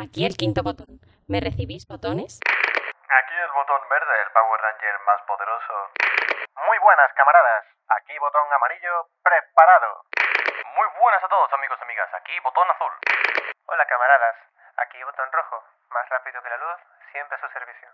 [0.00, 0.96] Aquí el quinto botón.
[1.28, 2.40] ¿Me recibís botones?
[2.40, 5.76] Aquí el botón verde, el Power Ranger más poderoso.
[6.56, 7.68] Muy buenas, camaradas.
[8.00, 10.08] Aquí botón amarillo, preparado.
[10.72, 12.08] Muy buenas a todos, amigos y amigas.
[12.16, 12.92] Aquí botón azul.
[13.68, 14.36] Hola, camaradas.
[14.80, 15.60] Aquí botón rojo.
[15.92, 16.78] Más rápido que la luz,
[17.12, 17.88] siempre a su servicio.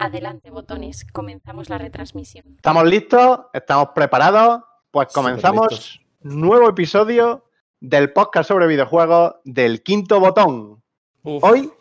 [0.00, 1.04] Adelante, botones.
[1.12, 2.56] Comenzamos la retransmisión.
[2.56, 3.52] ¿Estamos listos?
[3.52, 4.64] ¿Estamos preparados?
[4.88, 7.44] Pues comenzamos nuevo episodio
[7.80, 10.85] del podcast sobre videojuegos del quinto botón.
[11.26, 11.72] Uf, Hoy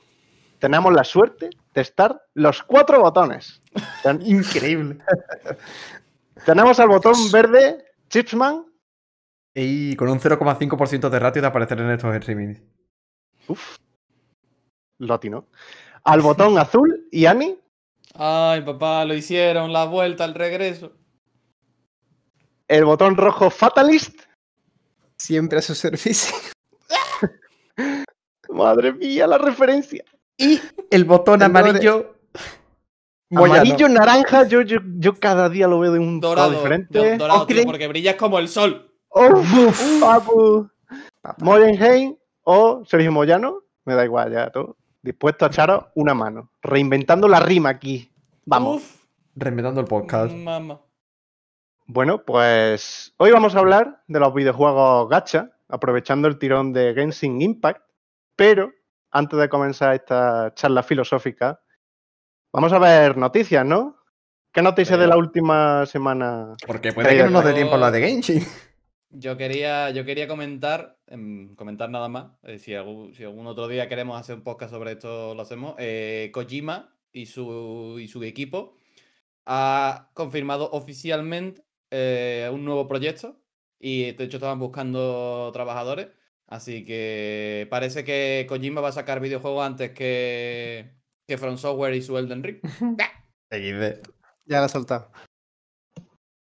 [0.57, 3.61] tenemos la suerte de estar los cuatro botones.
[4.21, 4.97] Increíble.
[6.47, 8.65] tenemos al botón verde, Chipsman.
[9.53, 12.59] Y con un 0,5% de ratio de aparecer en estos streamings.
[13.47, 13.77] Uf.
[14.97, 15.47] Loti, ¿no?
[16.03, 17.59] Al botón azul, y Ani.
[18.15, 20.93] Ay, papá, lo hicieron, la vuelta, el regreso.
[22.67, 24.21] El botón rojo, Fatalist.
[25.17, 26.35] Siempre a su servicio.
[28.49, 30.03] Madre mía, la referencia.
[30.37, 30.59] Y
[30.91, 32.15] el botón El amarillo.
[33.29, 33.61] Moyano.
[33.61, 36.51] Amarillo, naranja, yo, yo, yo cada día lo veo de un Dorado.
[36.51, 36.97] diferente.
[36.97, 38.91] do- dorado, tío, porque brillas como el sol.
[39.09, 40.69] Uf, papu.
[41.39, 44.77] Moyenheim o Sergio Moyano, me da igual ya todo.
[45.01, 46.51] Dispuesto a echaros una mano.
[46.61, 48.11] Reinventando la rima aquí.
[48.45, 48.77] Vamos.
[48.77, 50.33] Uf, Reinventando el podcast.
[50.33, 50.79] mamá.
[51.87, 57.41] Bueno, pues hoy vamos a hablar de los videojuegos gacha, aprovechando el tirón de Genshin
[57.41, 57.81] Impact.
[58.35, 58.71] Pero
[59.11, 61.61] antes de comenzar esta charla filosófica,
[62.51, 63.97] vamos a ver noticias, ¿no?
[64.51, 66.55] ¿Qué noticias de la última semana?
[66.65, 68.41] Porque puede que no nos dé tiempo a la de Genshin.
[69.17, 73.69] Yo quería, yo quería comentar, em, comentar nada más, eh, si, algún, si algún otro
[73.69, 75.75] día queremos hacer un podcast sobre esto, lo hacemos.
[75.77, 78.75] eh, Kojima y su, y su equipo
[79.45, 83.39] ha confirmado oficialmente eh, un nuevo proyecto
[83.79, 86.07] y de hecho estaban buscando trabajadores.
[86.47, 90.93] Así que parece que Kojima va a sacar videojuegos antes que,
[91.27, 92.59] que From Software y su Elden Ring.
[94.47, 95.11] Ya la he soltado.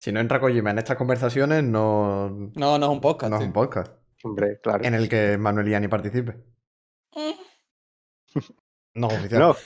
[0.00, 3.32] Si no entra Kojima en estas conversaciones, no, no No, no es un podcast.
[3.32, 3.46] es tío.
[3.46, 3.92] un podcast
[4.22, 4.84] Hombre, claro.
[4.84, 6.36] en el que Manuel y Ani participe.
[8.94, 9.40] No es oficial.
[9.40, 9.56] No.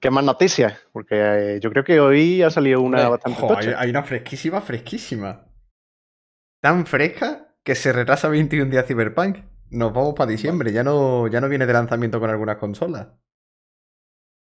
[0.00, 0.78] ¿Qué más noticias?
[0.92, 1.16] Porque
[1.56, 4.60] eh, yo creo que hoy ha salido una Hombre, bastante Ojo, hay, hay una fresquísima,
[4.62, 5.46] fresquísima.
[6.62, 9.40] Tan fresca que se retrasa 21 días Cyberpunk.
[9.68, 13.08] Nos vamos para diciembre, ya no, ya no viene de lanzamiento con algunas consolas.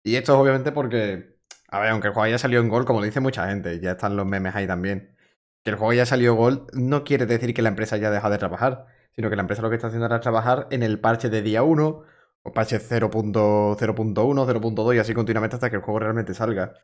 [0.05, 1.41] Y esto es obviamente porque,
[1.71, 4.15] a ver, aunque el juego haya salido en Gold, como dice mucha gente, ya están
[4.17, 5.17] los memes ahí también.
[5.65, 8.39] Que el juego haya salido Gold no quiere decir que la empresa haya dejado de
[8.39, 11.31] trabajar, sino que la empresa lo que está haciendo ahora es trabajar en el parche
[11.31, 12.03] de día 1,
[12.45, 16.75] o parche 0.0.1, 0.2 y así continuamente hasta que el juego realmente salga.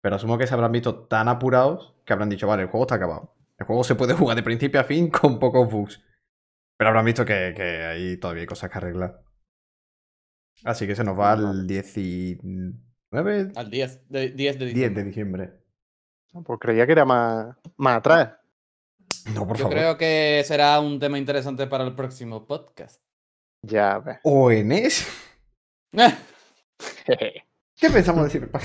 [0.00, 2.96] Pero asumo que se habrán visto tan apurados que habrán dicho, vale, el juego está
[2.96, 3.35] acabado.
[3.58, 6.02] El juego se puede jugar de principio a fin con pocos bugs.
[6.76, 9.22] Pero habrán visto que, que ahí todavía hay cosas que arreglar.
[10.64, 14.90] Así que se nos va al 19, Al 10 de, 10 de 10 diciembre.
[15.02, 15.52] de diciembre.
[16.44, 18.34] Pues creía que era más, más atrás.
[19.34, 19.72] No, por Yo favor.
[19.78, 23.02] creo que será un tema interesante para el próximo podcast.
[23.62, 24.18] Ya ves.
[24.22, 25.06] ¿O en es?
[25.96, 28.64] ¿Qué pensamos de Cyberpunk?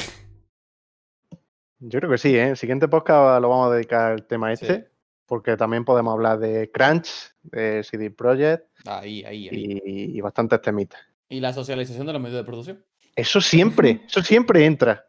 [1.84, 2.50] Yo creo que sí, ¿eh?
[2.50, 4.66] El siguiente podcast lo vamos a dedicar al tema Sí.
[4.66, 4.90] este,
[5.26, 9.82] porque también podemos hablar de Crunch, de CD Projekt Ahí, ahí, ahí.
[9.84, 11.02] y, y bastantes temitas.
[11.30, 12.86] Y la socialización de los medios de producción.
[13.16, 15.06] Eso siempre, eso siempre entra.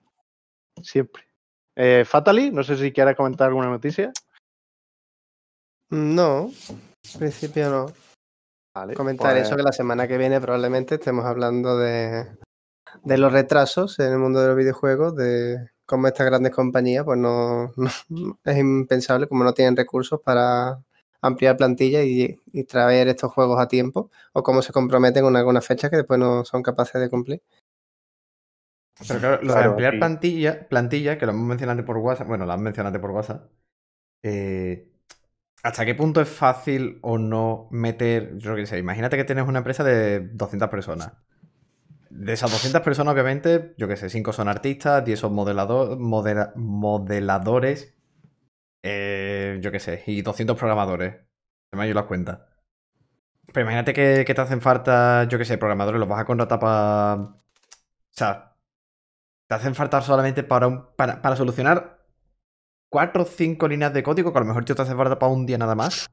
[0.81, 1.25] Siempre.
[1.77, 4.13] Eh, Fatally, no sé si quieres comentar alguna noticia.
[5.91, 6.51] No,
[7.15, 7.87] en principio no.
[8.75, 8.95] Vale.
[8.95, 12.27] Comentar pues- eso que la semana que viene probablemente estemos hablando de,
[13.03, 17.19] de los retrasos en el mundo de los videojuegos, de cómo estas grandes compañías, pues
[17.19, 17.91] no, no-
[18.45, 20.81] es impensable, como no tienen recursos para
[21.21, 25.61] ampliar plantilla y, y traer estos juegos a tiempo, o cómo se comprometen con alguna
[25.61, 27.43] fecha que después no son capaces de cumplir.
[29.07, 32.53] Pero claro, lo de ampliar plantilla, plantilla, que lo hemos mencionado por WhatsApp, bueno, lo
[32.53, 33.51] han mencionado por WhatsApp.
[34.23, 34.89] eh,
[35.63, 39.59] ¿Hasta qué punto es fácil o no meter, yo qué sé, imagínate que tienes una
[39.59, 41.13] empresa de 200 personas.
[42.15, 46.53] De esas 200 personas, obviamente, yo qué sé, 5 son artistas, 10 son modelado- modela-
[46.57, 47.95] modeladores,
[48.83, 51.15] eh, yo qué sé, y 200 programadores.
[51.71, 52.41] Se me han ido las cuentas.
[53.53, 56.59] Pero imagínate que, que te hacen falta, yo qué sé, programadores, los vas a contratar
[56.61, 57.15] para...
[57.15, 57.35] O
[58.15, 58.57] sea,
[59.49, 62.07] te hacen falta solamente para, un- para, para solucionar
[62.91, 65.47] cuatro o cinco líneas de código que a lo mejor te hace falta para un
[65.47, 66.07] día nada más.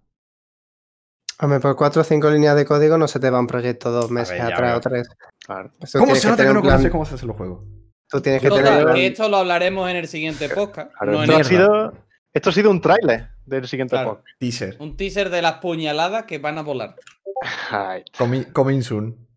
[1.42, 4.12] Hombre, por cuatro o cinco líneas de código no se te va un proyecto dos
[4.12, 5.08] meses atrás o tres.
[5.50, 5.72] Claro.
[5.80, 7.64] Eso ¿Cómo se nota que no plan- conoces cómo se hacen los juegos?
[8.08, 10.92] Tú tienes que tener Total, un que plan- esto lo hablaremos en el siguiente podcast.
[10.94, 11.94] Claro, no en esto, ha sido,
[12.34, 14.10] esto ha sido un tráiler del siguiente Claro.
[14.18, 14.28] podcast.
[14.40, 14.76] Teaser.
[14.80, 16.96] Un teaser de las puñaladas que van a volar.
[18.54, 19.28] Coming soon.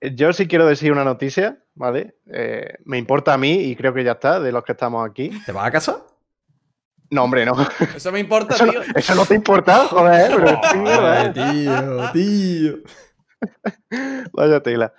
[0.00, 2.16] yo sí quiero decir una noticia, ¿vale?
[2.32, 5.30] Eh, me importa a mí y creo que ya está, de los que estamos aquí.
[5.46, 6.02] ¿Te vas a casa?
[7.10, 7.52] No, hombre, no.
[7.94, 8.82] Eso me importa, Eso no, tío.
[8.94, 10.32] eso no te importa, joder.
[10.36, 10.60] pero
[12.12, 12.78] tío, tío.
[14.32, 14.92] Vaya tela.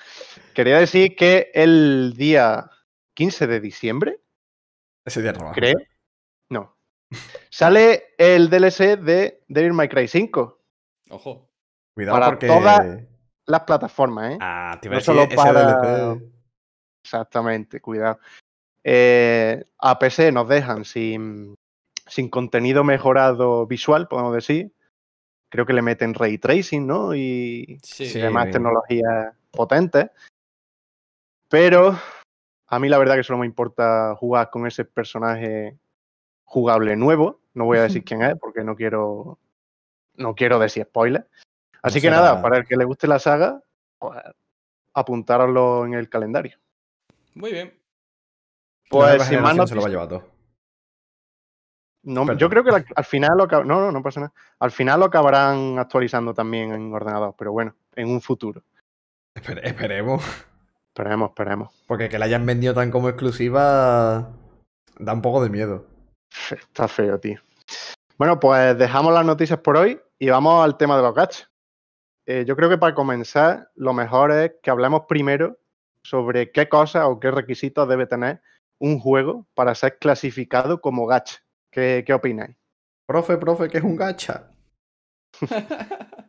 [0.54, 2.70] Quería decir que el día
[3.14, 4.20] 15 de diciembre,
[5.06, 5.56] Ese día trabajo.
[5.56, 5.78] creo,
[6.50, 6.76] no,
[7.50, 10.60] sale el DLC de Devil May Cry 5.
[11.10, 11.50] Ojo.
[11.94, 12.48] Cuidado Para porque.
[12.48, 13.08] toda-
[13.48, 14.38] Las plataformas, ¿eh?
[14.40, 15.64] Ah, te iba No a decir solo ese para-
[16.16, 16.32] DLC.
[17.04, 18.20] Exactamente, cuidado.
[18.84, 21.56] Eh, a PC nos dejan sin,
[22.08, 24.72] sin contenido mejorado visual, podemos decir.
[25.52, 27.14] Creo que le meten ray tracing, ¿no?
[27.14, 28.08] Y, Sí.
[28.08, 28.18] Sí.
[28.18, 30.10] y demás tecnologías potentes.
[31.50, 32.00] Pero
[32.68, 35.78] a mí la verdad que solo me importa jugar con ese personaje
[36.46, 37.42] jugable nuevo.
[37.54, 39.38] No voy a decir quién es porque no quiero
[40.16, 41.28] no quiero decir spoiler.
[41.82, 43.62] Así que será- nada, para el que le guste la saga,
[44.00, 44.20] pues
[44.94, 46.58] apuntároslo en el calendario.
[47.34, 47.78] Muy bien.
[48.90, 50.31] Pues sin más se lo va a llevar todo.
[52.04, 52.40] No, Perdón.
[52.40, 54.34] yo creo que la- al final lo no, no, no pasa nada.
[54.60, 58.64] Al final lo acabarán actualizando también en ordenador, pero bueno, en un futuro.
[59.36, 60.24] Espere- esperemos.
[60.88, 61.70] Esperemos, esperemos.
[61.88, 64.30] Porque que la hayan vendido tan como exclusiva.
[64.98, 65.86] Da un poco de miedo.
[66.50, 67.40] Está feo, tío.
[68.18, 71.50] Bueno, pues dejamos las noticias por hoy y vamos al tema de los gachas.
[72.28, 75.58] Eh, yo creo que para comenzar, lo mejor es que hablemos primero
[76.04, 78.42] sobre qué cosas o qué requisitos debe tener
[78.80, 81.40] un juego para ser clasificado como gacha.
[81.72, 82.56] ¿Qué, qué opináis?
[83.06, 84.52] Profe, profe, que es un gacha.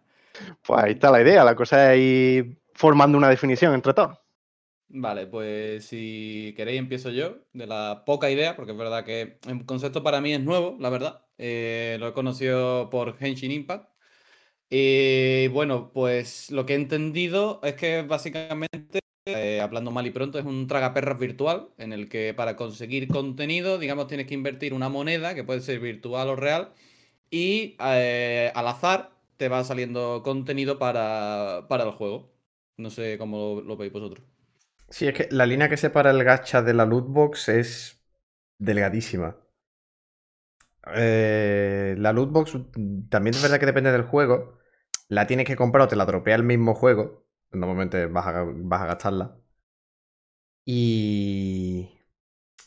[0.66, 1.44] Pues ahí está la idea.
[1.44, 4.18] La cosa es ir formando una definición entre todos.
[4.94, 9.64] Vale, pues si queréis empiezo yo, de la poca idea, porque es verdad que el
[9.64, 11.24] concepto para mí es nuevo, la verdad.
[11.38, 13.88] Eh, lo he conocido por Henshin Impact.
[14.68, 20.38] Y bueno, pues lo que he entendido es que básicamente, eh, hablando mal y pronto,
[20.38, 24.88] es un tragaperras virtual en el que para conseguir contenido, digamos, tienes que invertir una
[24.88, 26.72] moneda, que puede ser virtual o real,
[27.30, 32.32] y eh, al azar te va saliendo contenido para, para el juego.
[32.78, 34.24] No sé cómo lo, lo veis vosotros.
[34.88, 38.00] Sí, es que la línea que separa el gacha de la lootbox es
[38.58, 39.36] delgadísima.
[40.94, 44.58] Eh, la lootbox mm, también es verdad que depende del juego.
[45.08, 47.24] La tienes que comprar o te la dropea el mismo juego.
[47.52, 49.36] Normalmente vas a, vas a gastarla.
[50.64, 51.98] Y.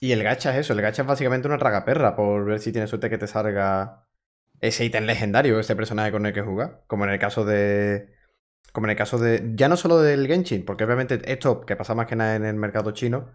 [0.02, 0.74] Y el gacha es eso.
[0.74, 4.08] El gacha es básicamente una tragaperra por ver si tienes suerte que te salga
[4.62, 6.84] ese ítem legendario, ese personaje con el que jugar.
[6.88, 8.14] Como en el caso de.
[8.74, 9.54] Como en el caso de.
[9.56, 12.56] Ya no solo del Genshin, porque obviamente esto, que pasa más que nada en el
[12.56, 13.32] mercado chino,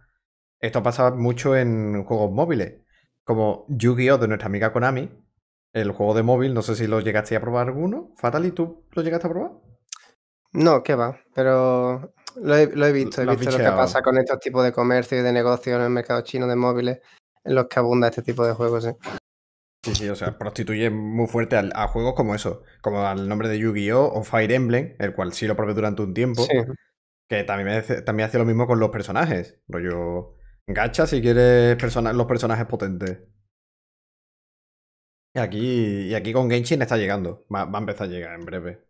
[0.60, 2.82] esto pasa mucho en juegos móviles.
[3.24, 4.18] Como Yu-Gi-Oh!
[4.18, 5.10] de nuestra amiga Konami,
[5.72, 8.12] el juego de móvil, no sé si lo llegaste a probar alguno.
[8.16, 9.52] Fatali, ¿tú lo llegaste a probar?
[10.52, 14.02] No, qué va, pero lo he, lo he visto, he Lo visto lo que pasa
[14.02, 17.00] con estos tipos de comercio y de negocio en el mercado chino de móviles,
[17.44, 18.84] en los que abunda este tipo de juegos.
[18.84, 18.90] sí.
[19.82, 23.48] Sí, sí, o sea, prostituye muy fuerte al- a, juegos como eso, como al nombre
[23.48, 24.12] de Yu-Gi-Oh!
[24.12, 26.42] o Fire Emblem, el cual sí lo probé durante un tiempo.
[26.42, 26.52] Sí.
[27.30, 29.58] Que también, hace- también hace lo mismo con los personajes.
[29.68, 30.36] Rollo.
[30.66, 33.20] Gacha si quieres persona- los personajes potentes.
[35.34, 37.46] Y aquí, y aquí con Genshin está llegando.
[37.54, 38.86] Va, va a empezar a llegar en breve.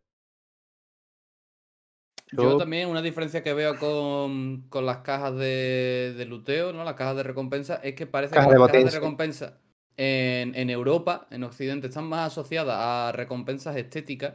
[2.33, 6.85] Yo Yo- también una diferencia que veo con, con las cajas de, de luteo, ¿no?
[6.85, 9.59] Las cajas de recompensa, es que parece que las cajas de recompensa
[9.97, 14.35] en, en Europa, en Occidente, están más asociadas a recompensas estéticas.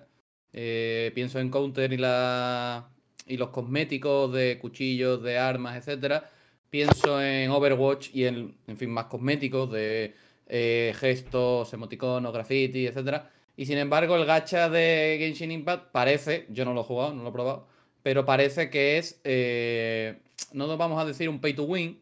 [0.53, 2.89] Eh, pienso en Counter y la
[3.27, 6.29] y los cosméticos de cuchillos, de armas, etcétera.
[6.69, 10.15] Pienso en Overwatch y en, en fin, más cosméticos de
[10.47, 13.31] eh, gestos, emoticonos, graffiti, etcétera.
[13.57, 17.23] Y sin embargo, el gacha de Genshin Impact parece, yo no lo he jugado, no
[17.23, 17.67] lo he probado,
[18.05, 20.19] pero parece que es, eh,
[20.53, 21.99] no nos vamos a decir un pay to win,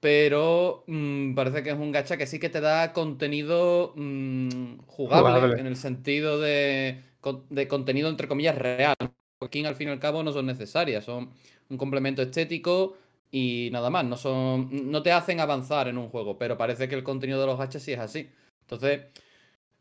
[0.00, 5.34] pero mm, parece que es un gacha que sí que te da contenido mm, jugable,
[5.34, 5.60] Jugable.
[5.60, 7.04] en el sentido de,
[7.50, 8.96] de contenido entre comillas real.
[9.40, 11.30] Aquí al fin y al cabo no son necesarias, son
[11.68, 12.96] un complemento estético
[13.30, 16.96] y nada más, no son no te hacen avanzar en un juego, pero parece que
[16.96, 18.28] el contenido de los gachas sí es así.
[18.62, 19.02] Entonces,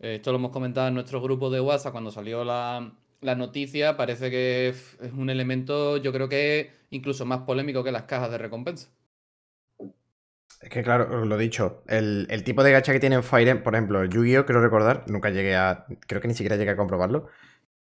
[0.02, 3.98] eh, esto lo hemos comentado en nuestro grupo de WhatsApp cuando salió la, la noticia,
[3.98, 8.38] parece que es un elemento, yo creo que incluso más polémico que las cajas de
[8.38, 8.90] recompensa.
[10.62, 13.48] Es que claro, lo he dicho, el, el tipo de gacha que tiene en Fire
[13.48, 14.46] Emblem, por ejemplo, Yu-Gi-Oh!
[14.46, 15.86] creo recordar, nunca llegué a.
[16.08, 17.28] Creo que ni siquiera llegué a comprobarlo.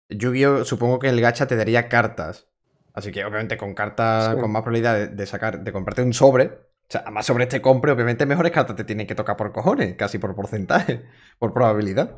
[0.10, 0.66] Yu-Gi-Oh!
[0.66, 2.48] supongo que el gacha te daría cartas.
[2.94, 4.42] Así que obviamente con cartas, Sí.
[4.42, 6.46] con más probabilidad de, de sacar, de comprarte un sobre.
[6.48, 9.96] O sea, más sobre este compre, obviamente mejores cartas te tienen que tocar por cojones,
[9.96, 11.04] casi por porcentaje,
[11.40, 12.18] por probabilidad.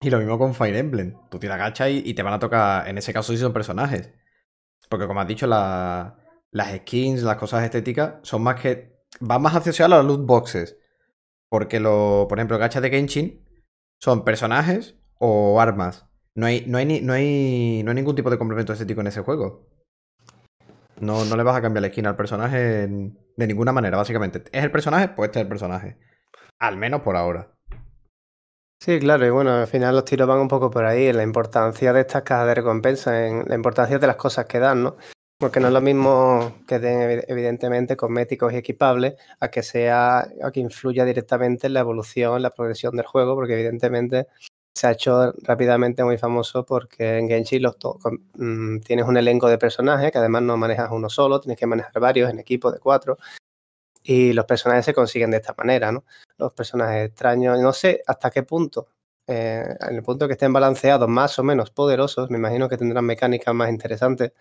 [0.00, 1.16] Y lo mismo con Fire Emblem.
[1.30, 4.12] Tú tiras gacha y, te van a tocar, en ese caso sí son personajes.
[4.90, 6.18] Porque como has dicho, la-
[6.52, 8.96] las skins, las cosas estéticas, son más que.
[9.20, 10.78] van más asociadas a las loot boxes.
[11.50, 12.26] Porque lo.
[12.28, 13.44] Por ejemplo, gachas de Genshin
[14.00, 16.06] son personajes o armas.
[16.34, 19.08] No hay, no hay, ni- no hay, no hay ningún tipo de complemento estético en
[19.08, 19.68] ese juego.
[21.00, 24.44] No, no le vas a cambiar la skin al personaje de ninguna manera, básicamente.
[24.52, 25.08] ¿Es el personaje?
[25.08, 25.98] Pues este es el personaje.
[26.58, 27.57] Al menos por ahora.
[28.80, 31.24] Sí, claro, y bueno, al final los tiros van un poco por ahí, en la
[31.24, 34.96] importancia de estas cajas de recompensa, en la importancia de las cosas que dan, ¿no?
[35.36, 40.20] Porque no es lo mismo que den evi- evidentemente cosméticos y equipables a que sea,
[40.42, 44.28] a que influya directamente en la evolución, en la progresión del juego, porque evidentemente
[44.74, 47.76] se ha hecho rápidamente muy famoso porque en Genshin los
[48.34, 51.98] mm, tienes un elenco de personajes que además no manejas uno solo, tienes que manejar
[52.00, 53.18] varios en equipos de cuatro
[54.02, 56.04] y los personajes se consiguen de esta manera, ¿no?
[56.38, 58.88] Los personajes extraños, no sé hasta qué punto,
[59.26, 63.04] eh, en el punto que estén balanceados más o menos poderosos, me imagino que tendrán
[63.04, 64.32] mecánicas más interesantes,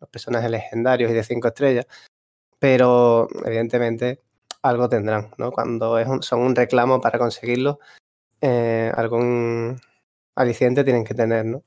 [0.00, 1.86] los personajes legendarios y de cinco estrellas,
[2.58, 4.22] pero evidentemente
[4.62, 5.52] algo tendrán, ¿no?
[5.52, 7.80] Cuando es un- son un reclamo para conseguirlo,
[8.40, 9.80] eh, algún
[10.36, 11.64] aliciente tienen que tener, ¿no?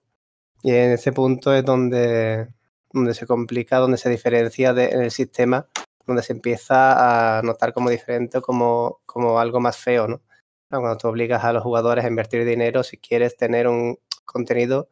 [0.63, 2.49] Y en ese punto es donde,
[2.93, 5.67] donde se complica, donde se diferencia de- en el sistema,
[6.07, 10.21] donde se empieza a notar como diferente o como, como algo más feo, ¿no?
[10.69, 14.89] Cuando tú obligas a los jugadores a invertir dinero si quieres tener un contenido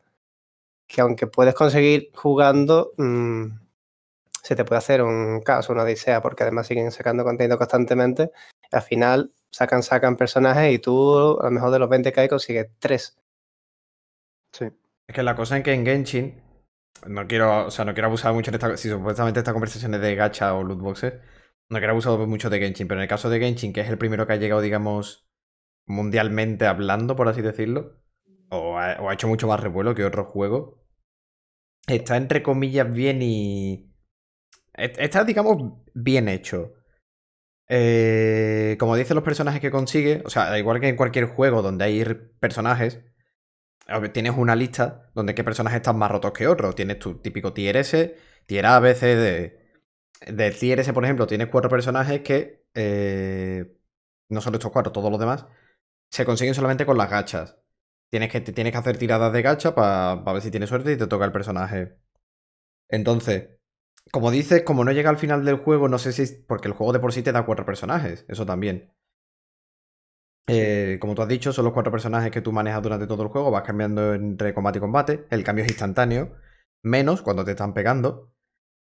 [0.88, 3.46] que aunque puedes conseguir jugando, mm,
[4.44, 8.32] se te puede hacer un caos, una odisea, porque además siguen sacando contenido constantemente.
[8.72, 12.28] al final sacan, sacan personajes y tú a lo mejor de los 20 que hay
[12.30, 13.18] consigues 3.
[14.52, 14.66] Sí.
[15.08, 16.45] Es que la cosa en que en Genshin,
[17.08, 20.02] no quiero, o sea, no quiero abusar mucho en esta, si supuestamente esta conversación es
[20.02, 21.14] de gacha o loot boxes,
[21.70, 23.98] no quiero abusar mucho de Genshin, pero en el caso de Genshin, que es el
[23.98, 25.28] primero que ha llegado, digamos,
[25.88, 28.02] mundialmente hablando, por así decirlo,
[28.50, 30.76] o ha, hecho mucho más revuelo que otros juegos,
[31.88, 33.92] está entre comillas bien y...
[34.76, 36.74] est- Está, digamos, bien hecho.
[37.70, 41.86] Eh, como dicen los personajes que consigue, o sea, igual que en cualquier juego donde
[41.86, 42.06] hay
[42.40, 43.02] personajes,
[44.14, 46.76] tienes una lista donde qué personajes están más rotos que otros.
[46.76, 48.16] Tienes tu típico tier S,
[48.46, 49.60] tier A, B, C, D.
[50.28, 53.78] De tier S, por ejemplo, tienes cuatro personajes que, eh,
[54.30, 55.46] no solo estos cuatro, todos los demás,
[56.12, 57.58] se consiguen solamente con las gachas.
[58.10, 61.08] Tienes que, tienes que hacer tiradas de gacha para ver si tienes suerte y te
[61.08, 61.98] toca el personaje.
[62.90, 63.50] Entonces,
[64.12, 66.94] como dices, como no llega al final del juego, no sé si porque el juego
[66.94, 68.94] de por sí te da cuatro personajes, eso también.
[70.48, 73.30] Eh, como tú has dicho, son los cuatro personajes que tú manejas durante todo el
[73.30, 76.36] juego, vas cambiando entre combate y combate, el cambio es instantáneo,
[76.84, 78.32] menos cuando te están pegando,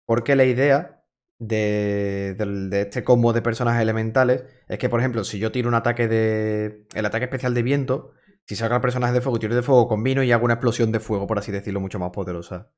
[0.04, 1.04] porque la idea
[1.38, 2.36] de,
[2.72, 6.86] este combo de personajes elementales es que, por ejemplo, si yo tiro un ataque de...
[6.94, 8.12] el ataque especial de viento,
[8.46, 11.00] si saco al personaje de fuego, tiro de fuego, combino y hago una explosión de
[11.00, 12.70] fuego, por así decirlo, mucho más poderosa.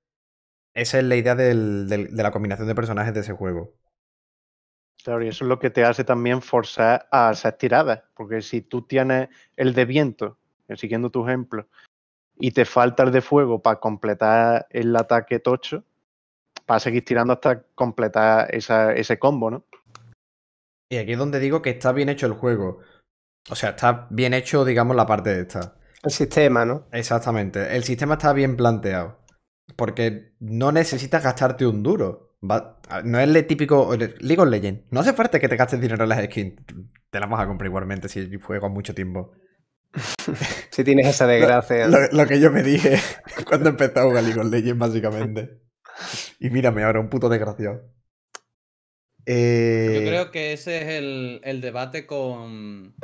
[0.74, 1.54] Esa es la idea de
[2.12, 3.74] la combinación de personajes de ese juego.
[5.06, 8.60] Claro, y eso es lo que te hace también forzar a hacer tiradas, porque si
[8.60, 10.36] tú tienes el de viento,
[10.66, 11.68] eh, siguiendo tu ejemplo,
[12.36, 15.84] y te falta el de fuego para completar el ataque tocho,
[16.66, 19.64] vas a seguir tirando hasta completar esa- ese combo, ¿no?
[20.90, 22.80] Y aquí es donde digo que está bien hecho el juego.
[23.48, 25.76] O sea, está bien hecho, digamos, la parte de esta.
[26.02, 26.88] El sistema, ¿no?
[26.90, 27.76] Exactamente.
[27.76, 29.20] El sistema está bien planteado.
[29.76, 32.25] Porque no necesitas gastarte un duro.
[32.42, 34.82] Va- no es el típico League of Legends.
[34.90, 36.54] No hace falta que te gastes dinero en las skins.
[37.10, 39.32] Te las vas a comprar igualmente si juegas mucho tiempo.
[40.70, 41.88] Si tienes esa desgracia.
[41.88, 42.98] Lo, lo que yo me dije
[43.48, 45.60] cuando empecé a jugar League of Legends, básicamente.
[46.38, 47.82] Y mírame ahora, un puto desgraciado.
[49.24, 52.94] Eh, Yo creo que ese es el, el debate con,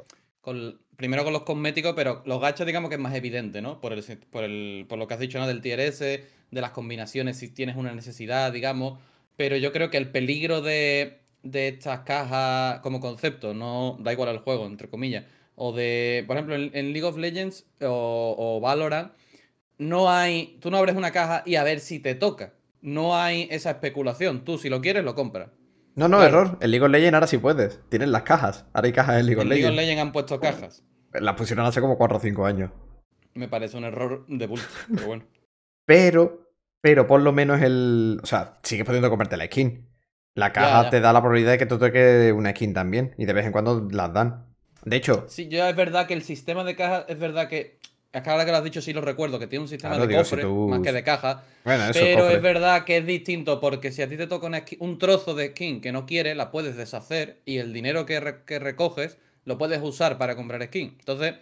[0.40, 3.80] con- Primero con los cosméticos, pero los gachas, digamos que es más evidente, ¿no?
[3.80, 5.48] Por, el, por, el, por lo que has dicho, ¿no?
[5.48, 9.00] Del tier S, de las combinaciones, si tienes una necesidad, digamos.
[9.42, 14.28] Pero yo creo que el peligro de, de estas cajas como concepto, no da igual
[14.28, 15.24] al juego, entre comillas.
[15.56, 19.10] O de, por ejemplo, en, en League of Legends o, o Valorant,
[19.78, 20.58] no hay.
[20.60, 22.52] Tú no abres una caja y a ver si te toca.
[22.82, 24.44] No hay esa especulación.
[24.44, 25.48] Tú, si lo quieres, lo compras.
[25.96, 26.42] No, no, Claro.
[26.42, 26.58] error.
[26.60, 27.80] En League of Legends ahora sí puedes.
[27.88, 28.64] Tienes las cajas.
[28.72, 29.82] Ahora hay cajas en League of En League of Legends.
[29.88, 30.84] Legends han puesto cajas.
[31.14, 32.70] Las pusieron hace como 4 o 5 años.
[33.34, 35.24] Me parece un error de bulto, pero bueno.
[35.84, 36.51] Pero,
[36.82, 38.20] pero por lo menos el.
[38.22, 39.88] O sea, sigues pudiendo comprarte la skin.
[40.34, 40.90] La caja ya.
[40.90, 43.14] te da la probabilidad de que te toque una skin también.
[43.18, 44.46] Y de vez en cuando las dan.
[44.84, 47.78] De hecho, Sí, yo es verdad que el sistema de cajas es verdad que.
[48.12, 50.06] Es que ahora que lo has dicho, sí lo recuerdo, que tiene un sistema Claro,
[50.06, 51.44] de digo, si cofre tú- más que de caja.
[51.64, 52.36] bueno, eso Pero cofre.
[52.36, 55.34] es verdad que es distinto porque si a ti te toca una skin- un trozo
[55.34, 59.16] de skin que no quieres, la puedes deshacer y el dinero que, re- que recoges
[59.46, 60.96] lo puedes usar para comprar skin.
[60.98, 61.36] Entonces,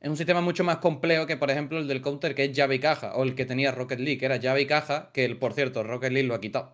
[0.00, 2.76] es un sistema mucho más complejo que, por ejemplo, el del counter que es llave
[2.76, 5.38] y caja, o el que tenía Rocket League, que era llave y caja, que el,
[5.38, 6.72] por cierto, Rocket League lo ha quitado.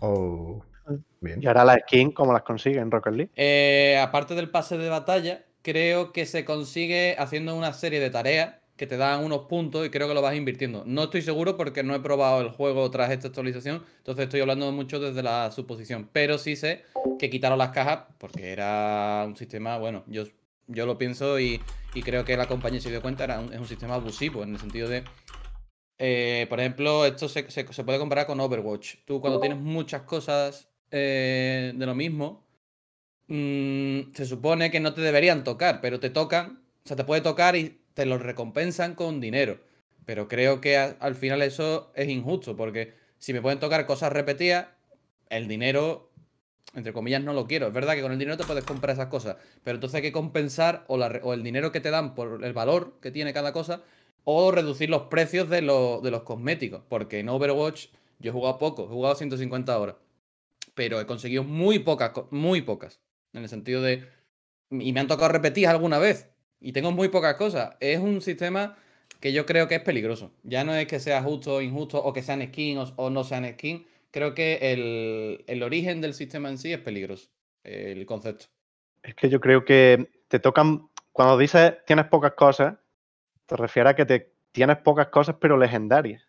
[0.00, 0.62] Oh.
[1.20, 1.42] Bien.
[1.42, 3.32] Y ahora las skins, ¿cómo las consigue en Rocket League?
[3.36, 8.54] Eh, aparte del pase de batalla, creo que se consigue haciendo una serie de tareas
[8.76, 10.84] que te dan unos puntos y creo que lo vas invirtiendo.
[10.86, 14.70] No estoy seguro porque no he probado el juego tras esta actualización, entonces estoy hablando
[14.70, 16.08] mucho desde la suposición.
[16.12, 16.84] Pero sí sé
[17.18, 20.24] que quitaron las cajas porque era un sistema, bueno, yo,
[20.68, 21.60] yo lo pienso y,
[21.94, 24.54] y creo que la compañía se dio cuenta, era un- es un sistema abusivo en
[24.54, 25.02] el sentido de,
[25.98, 28.96] eh, por ejemplo, esto se, se- se puede comparar con Overwatch.
[29.04, 32.46] Tú cuando tienes muchas cosas eh, de lo mismo,
[33.28, 37.20] mm, se supone que no te deberían tocar, pero te tocan, o sea, te puede
[37.20, 39.60] tocar y te lo recompensan con dinero.
[40.06, 44.12] Pero creo que a- al final eso es injusto, porque si me pueden tocar cosas
[44.12, 44.68] repetidas,
[45.30, 46.07] el dinero,
[46.74, 47.66] entre comillas, no lo quiero.
[47.68, 50.12] Es verdad que con el dinero te puedes comprar esas cosas, pero entonces hay que
[50.12, 53.82] compensar o, el dinero que te dan por el valor que tiene cada cosa,
[54.24, 56.82] o reducir los precios de, lo- de los cosméticos.
[56.88, 57.86] Porque en Overwatch
[58.18, 59.96] yo he jugado poco, he jugado 150 horas,
[60.74, 63.00] pero he conseguido muy pocas, muy pocas.
[63.32, 64.04] En el sentido de.
[64.70, 66.28] Y me han tocado repetir alguna vez.
[66.60, 67.76] Y tengo muy pocas cosas.
[67.80, 68.76] Es un sistema
[69.20, 70.32] que yo creo que es peligroso.
[70.42, 73.24] Ya no es que sea justo o injusto, o que sean skins o, o no
[73.24, 73.82] sean skins.
[74.10, 77.28] Creo que el, el origen del sistema en sí es peligroso.
[77.64, 78.46] El concepto.
[79.02, 80.88] Es que yo creo que te tocan.
[81.12, 82.74] Cuando dices tienes pocas cosas,
[83.46, 86.22] te refieres a que te tienes pocas cosas, pero legendarias.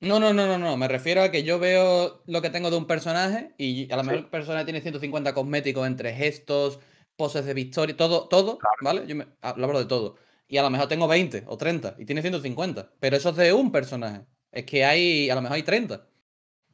[0.00, 0.76] No, no, no, no, no.
[0.76, 4.02] Me refiero a que yo veo lo que tengo de un personaje y a lo
[4.02, 4.08] Sí.
[4.08, 6.80] mejor el personaje tiene 150 cosméticos entre gestos,
[7.16, 9.06] poses de victoria, todo, todo, ¿vale?
[9.06, 10.16] Yo me, hablo de todo.
[10.48, 12.90] Y a lo mejor tengo 20 o 30 y tiene 150.
[12.98, 14.22] Pero eso es de un personaje.
[14.50, 16.06] Es que hay, a lo mejor hay 30.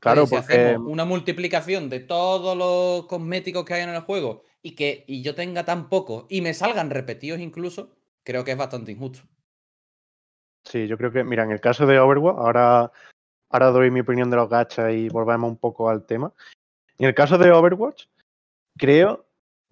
[0.01, 0.55] Claro, si porque.
[0.55, 5.23] hacemos una multiplicación de todos los cosméticos que hay en el juego y que y
[5.23, 9.21] yo tenga tan pocos y me salgan repetidos incluso, creo que es bastante injusto.
[10.65, 12.91] Sí, yo creo que, mira, en el caso de Overwatch, ahora,
[13.51, 16.33] ahora doy mi opinión de los gachas y volvemos un poco al tema.
[16.99, 18.07] En el caso de Overwatch,
[18.77, 19.27] creo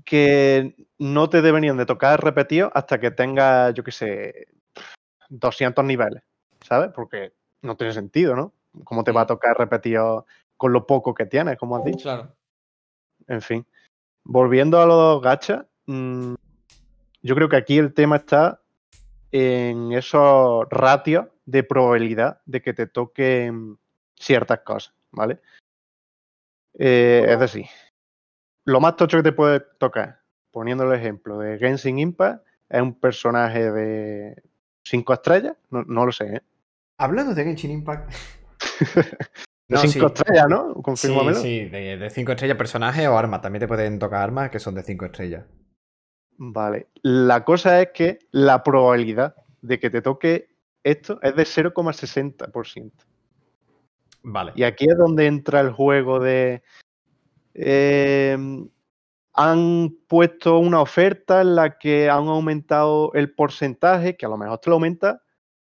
[0.04, 4.46] que no te deberían de tocar repetidos hasta que tengas, yo qué sé,
[5.30, 6.22] 200 niveles,
[6.60, 6.90] ¿sabes?
[6.94, 8.52] Porque no tiene sentido, ¿no?
[8.82, 12.02] ¿Cómo te va a tocar repetido con lo poco que tienes, como has dicho?
[12.02, 12.34] Claro.
[13.28, 13.66] En fin.
[14.24, 16.34] Volviendo a los gachas, mm,
[17.22, 18.60] yo creo que aquí el tema está
[19.30, 23.78] en esos ratios de probabilidad de que te toquen
[24.14, 25.40] ciertas cosas, ¿vale?
[26.78, 27.66] Eh, es decir,
[28.64, 32.94] lo más tocho que te puede tocar, poniendo el ejemplo de Genshin Impact, es un
[32.94, 34.42] personaje de
[34.84, 36.42] 5 estrellas, no, no lo sé, ¿eh?
[36.98, 38.12] Hablando de Genshin Impact.
[39.66, 39.98] De No, 5 sí.
[40.04, 40.74] estrellas, ¿no?
[40.74, 41.38] Sí, Confírmamelo.
[41.38, 43.40] sí, de 5 estrellas personaje o armas.
[43.40, 45.46] También te pueden tocar armas que son de 5 estrellas.
[46.36, 46.88] Vale.
[47.02, 50.48] La cosa es que la probabilidad de que te toque
[50.82, 52.92] esto es de 0,60%.
[54.22, 54.52] Vale.
[54.54, 56.62] Y aquí es donde entra el juego de...
[57.54, 58.36] eh,
[59.36, 64.58] han puesto una oferta en la que han aumentado el porcentaje, que a lo mejor
[64.58, 65.22] te lo aumenta,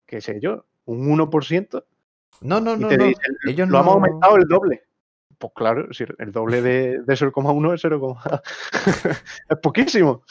[0.06, 1.84] qué sé yo, un 1%,
[2.40, 3.05] No, no, no, te no.
[3.05, 3.81] dicen, Ellos lo no...
[3.83, 4.83] hemos aumentado el doble.
[5.38, 8.16] Pues claro, el doble de, de 0,1 es 0,
[9.49, 10.23] es poquísimo.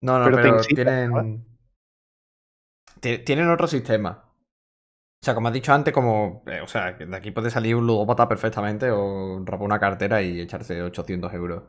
[0.00, 1.44] No, no, pero tienen.
[3.00, 4.24] ti- Tienen otro sistema.
[5.20, 6.44] O sea, como has dicho antes, como.
[6.46, 10.40] eh, o sea, de aquí puede salir un ludópata perfectamente o rapar una cartera y
[10.40, 11.64] echarse 800 euros.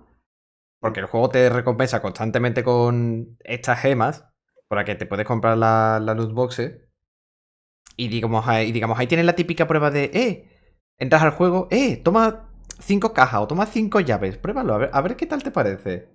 [0.79, 4.29] Porque el juego te recompensa constantemente con estas gemas,
[4.67, 6.88] por las que te puedes comprar la, la loot boxes.
[7.99, 10.47] Y digamos, ahí, y digamos, ahí tienes la típica prueba de, eh,
[10.97, 15.01] entras al juego, eh, toma cinco cajas o toma cinco llaves, pruébalo, a ver, a
[15.01, 16.07] ver qué tal te parece.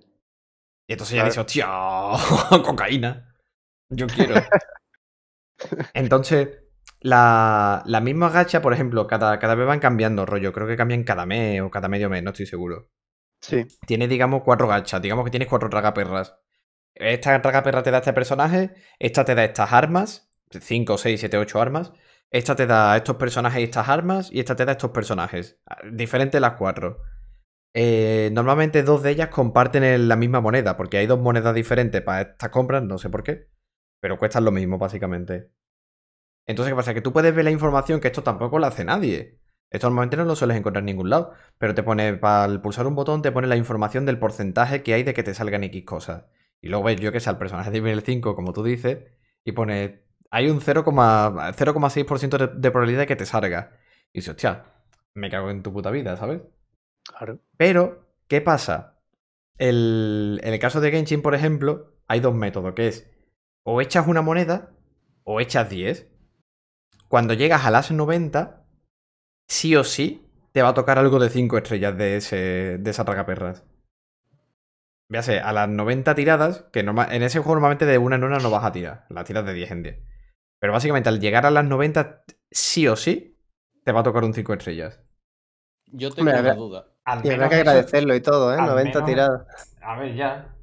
[0.87, 1.67] Y entonces ya dices, hostia,
[2.65, 3.35] cocaína.
[3.89, 4.33] Yo quiero.
[5.93, 6.49] Entonces,
[7.01, 10.53] la, la misma gacha, por ejemplo, cada, cada vez van cambiando, rollo.
[10.53, 12.89] Creo que cambian cada mes o cada medio mes, no estoy seguro.
[13.41, 15.01] Sí, Tiene, digamos, cuatro gachas.
[15.03, 16.35] Digamos que tienes cuatro tragaperras.
[16.95, 18.73] Esta tragaperra te da este personaje.
[18.97, 20.24] Esta te da estas armas.
[20.49, 21.91] 5, 6, 7, 8 armas.
[22.31, 24.31] Esta te da estos personajes y estas armas.
[24.31, 25.59] Y esta te da estos personajes.
[25.91, 27.01] Diferentes las cuatro.
[27.73, 30.77] Eh, normalmente dos de ellas comparten la misma moneda.
[30.77, 32.83] Porque hay dos monedas diferentes para estas compras.
[32.83, 33.49] No sé por qué.
[34.01, 35.51] Pero cuestan lo mismo, básicamente.
[36.45, 36.93] Entonces, ¿qué pasa?
[36.93, 39.39] Que tú puedes ver la información que esto tampoco lo hace nadie.
[39.71, 41.33] Esto normalmente no lo sueles encontrar en ningún lado.
[41.57, 45.03] Pero te pone, para pulsar un botón, te pone la información del porcentaje que hay
[45.03, 46.25] de que te salgan X cosas.
[46.61, 48.99] Y luego ves, yo que sé, al personaje de nivel 5, como tú dices,
[49.43, 50.04] y pone,
[50.35, 53.71] hay un 0,- 0,6% de, probabilidad de que te salga.
[54.11, 54.65] Y dices, hostia,
[55.13, 56.41] me cago en tu puta vida, ¿sabes?
[57.07, 57.39] claro.
[57.55, 58.99] Pero, ¿qué pasa?
[59.57, 63.09] El- en el caso de Genshin, por ejemplo, hay dos métodos, que es
[63.63, 64.71] o echas una moneda
[65.23, 66.11] o echas 10.
[67.07, 68.65] Cuando llegas a las 90,
[69.47, 73.05] sí o sí te va a tocar algo de 5 estrellas de, ese, de esa
[73.05, 73.63] tragaperras.
[75.09, 78.39] Véase, a las 90 tiradas, que norma- en ese juego normalmente de una en una
[78.39, 80.14] no vas a tirar, las tiras de 10 en 10.
[80.65, 83.37] Pero básicamente al llegar a las 90, sí o sí,
[83.83, 84.99] te va a tocar un 5 estrellas.
[85.91, 86.87] Yo tengo Hombre, una habrá- duda.
[87.03, 88.57] Al Y habrá que eso- agradecerlo y todo, ¿eh?
[88.57, 89.75] al 90 menos- tiradas.
[89.79, 90.55] A ver, ya.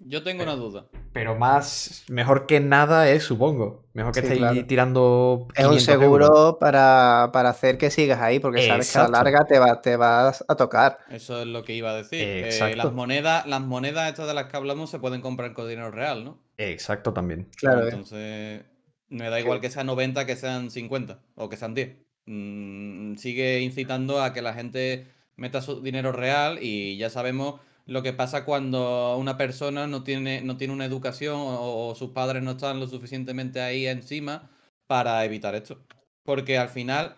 [0.00, 0.84] Yo tengo una duda.
[1.14, 3.86] Pero más, mejor que nada es, supongo.
[3.94, 4.66] Mejor que Sí, estéis claro.
[4.66, 5.48] tirando.
[5.54, 6.56] Es un 500 seguro euros.
[6.60, 9.96] para, para hacer que sigas ahí, porque sabes que a la larga te, va, te
[9.96, 10.98] vas a tocar.
[11.08, 12.20] Eso es lo que iba a decir.
[12.20, 12.76] Eh, Exacto.
[12.76, 16.22] las monedas, las monedas estas de las que hablamos se pueden comprar con dinero real,
[16.22, 16.38] ¿no?
[16.58, 17.48] Exacto, también.
[17.56, 18.66] Claro, eh.
[19.12, 21.98] Me da igual que sean 90 que sean 50 o que sean 10.
[22.24, 28.02] Mm, sigue incitando a que la gente meta su dinero real y ya sabemos lo
[28.02, 32.42] que pasa cuando una persona no tiene, no tiene una educación o, o sus padres
[32.42, 34.50] no están lo suficientemente ahí encima
[34.86, 35.84] para evitar esto.
[36.24, 37.16] Porque al final,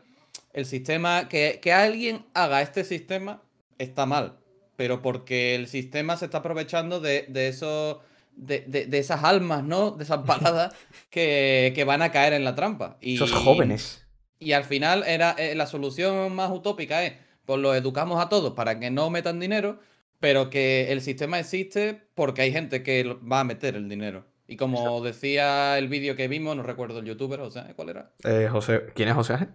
[0.52, 3.40] el sistema, que, que alguien haga este sistema
[3.78, 4.40] está mal,
[4.74, 7.98] pero porque el sistema se está aprovechando de, de esos
[8.36, 9.92] de, de- de esas almas, ¿no?
[9.92, 10.74] Desamparadas
[11.10, 12.98] que, que van a caer en la trampa.
[13.00, 14.06] Y, Esos jóvenes.
[14.38, 17.14] Y al final era eh, la solución más utópica es,
[17.46, 19.78] pues los educamos a todos para que no metan dinero,
[20.20, 24.26] pero que el sistema existe porque hay gente que va a meter el dinero.
[24.46, 28.12] Y como decía el vídeo que vimos, no recuerdo el youtuber, o sea, ¿cuál era?
[28.24, 28.82] Eh, José.
[28.94, 29.48] ¿Quién es José?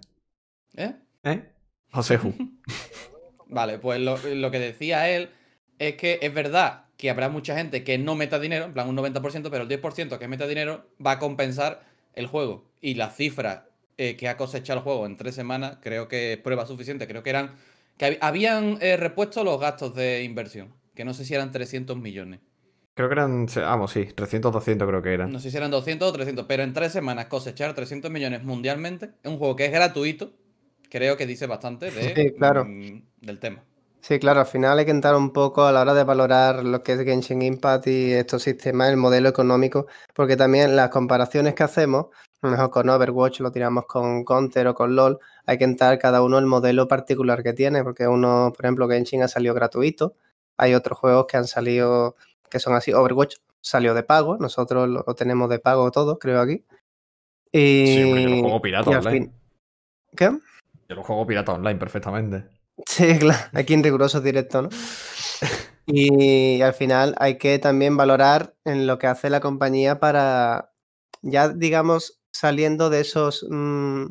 [0.75, 0.93] ¿Eh?
[1.23, 1.43] ¿Eh?
[1.91, 2.33] José Ju.
[3.47, 5.29] Vale, pues lo, lo que decía él
[5.79, 8.95] es que es verdad que habrá mucha gente que no meta dinero, en plan un
[8.97, 11.81] 90%, pero el 10% que meta dinero va a compensar
[12.13, 12.65] el juego.
[12.81, 16.38] Y la cifra eh, que ha cosechado el juego en tres semanas creo que es
[16.39, 17.07] prueba suficiente.
[17.07, 17.55] Creo que eran.
[17.97, 21.97] que hab- habían eh, repuesto los gastos de inversión, que no sé si eran 300
[21.97, 22.41] millones.
[22.95, 23.47] Creo que eran.
[23.55, 25.31] Vamos, sí, 300, 200 creo que eran.
[25.31, 29.12] No sé si eran 200 o 300, pero en tres semanas cosechar 300 millones mundialmente
[29.23, 30.33] es un juego que es gratuito.
[30.89, 32.65] Creo que dice bastante de, Sí, claro.
[32.65, 33.63] mm, del tema.
[34.01, 36.81] Sí, claro, al final hay que entrar un poco a la hora de valorar lo
[36.83, 41.63] que es Genshin Impact y estos sistemas, el modelo económico, porque también las comparaciones que
[41.63, 42.07] hacemos,
[42.41, 45.99] a lo mejor con Overwatch, lo tiramos con Counter o con LOL, hay que entrar
[45.99, 50.15] cada uno el modelo particular que tiene, porque uno, por ejemplo, Genshin ha salido gratuito,
[50.57, 52.15] hay otros juegos que han salido,
[52.49, 56.39] que son así, Overwatch salió de pago, nosotros lo, lo tenemos de pago todo, creo
[56.39, 56.63] aquí.
[57.51, 59.12] Y, Sí, yo lo juego pirata online.
[59.12, 59.33] fin-
[60.15, 60.31] ¿Qué?
[60.88, 62.58] Yo lo juego pirata online perfectamente.
[62.87, 64.69] Sí, claro, aquí en riguroso directo, ¿no?
[65.85, 70.71] Y al final hay que también valorar en lo que hace la compañía para,
[71.21, 74.05] ya digamos, saliendo de esos, mm,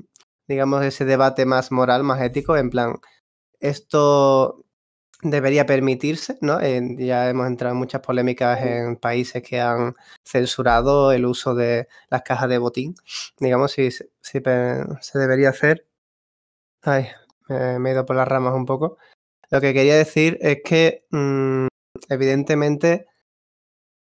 [0.49, 2.97] digamos, ese debate más moral, más ético, en plan,
[3.61, 4.65] esto
[5.23, 6.61] debería permitirse, ¿no?
[6.63, 12.23] Ya hemos entrado en muchas polémicas en países que han censurado el uso de las
[12.23, 12.95] cajas de botín.
[13.41, 15.87] Digamos, si, si se debería hacer.
[16.83, 17.09] Ay,
[17.49, 18.99] eh, me he ido por las ramas un poco.
[19.51, 21.67] Lo que quería decir es que, mm,
[22.11, 23.07] evidentemente,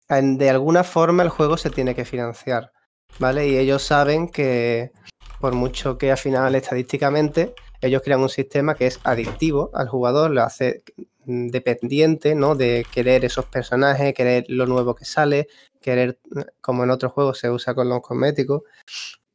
[0.09, 2.71] en- de alguna forma el juego se tiene que financiar,
[3.19, 3.47] ¿vale?
[3.47, 4.91] Y ellos saben que,
[5.39, 10.31] por mucho que al final estadísticamente, ellos crean un sistema que es adictivo al jugador,
[10.31, 10.83] lo hace
[11.25, 12.55] mm, dependiente, ¿no?
[12.55, 15.47] De querer esos personajes, querer lo nuevo que sale,
[15.81, 18.63] querer, mm, como en otros juegos se usa con los cosméticos.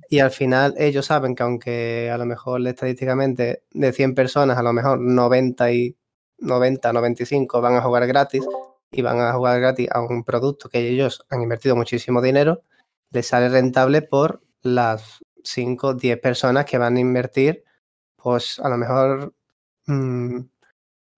[0.08, 4.62] Y al final ellos saben que aunque a lo mejor estadísticamente de 100 personas, a
[4.62, 5.96] lo mejor 90 y
[6.38, 8.46] 90, 95 van a jugar gratis
[8.92, 12.62] y van a jugar gratis a un producto que ellos han invertido muchísimo dinero,
[13.10, 17.64] les sale rentable por las 5, 10 personas que van a invertir,
[18.16, 19.34] pues a lo mejor
[19.86, 20.38] mm,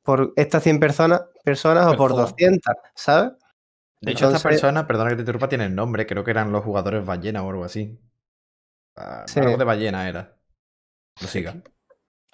[0.03, 2.23] por estas 100 personas, personas o por Perfo.
[2.23, 3.33] 200, ¿sabes?
[4.01, 6.07] De hecho, esta Entonces- persona, perdona que te interrumpa, tiene el nombre.
[6.07, 7.99] Creo que eran los jugadores ballena o algo así.
[8.99, 9.41] Ah, Sí.
[9.41, 10.37] Algo de ballena era.
[11.21, 11.63] Lo siga.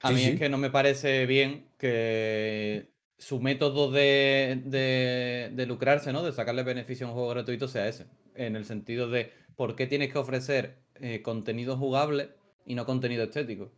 [0.03, 0.31] A Sí, mí sí.
[0.31, 6.22] es que no me parece bien que su método de, de- de lucrarse, ¿no?
[6.22, 8.07] De sacarle beneficio a un juego gratuito sea ese.
[8.35, 12.31] En el sentido de por qué tienes que ofrecer eh, contenido jugable
[12.66, 13.72] y no contenido estético.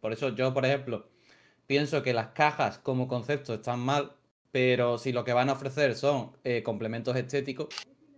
[0.00, 1.08] Por eso yo, por ejemplo,
[1.66, 4.12] pienso que las cajas como concepto están mal,
[4.52, 7.68] pero si lo que van a ofrecer son eh, complementos estéticos,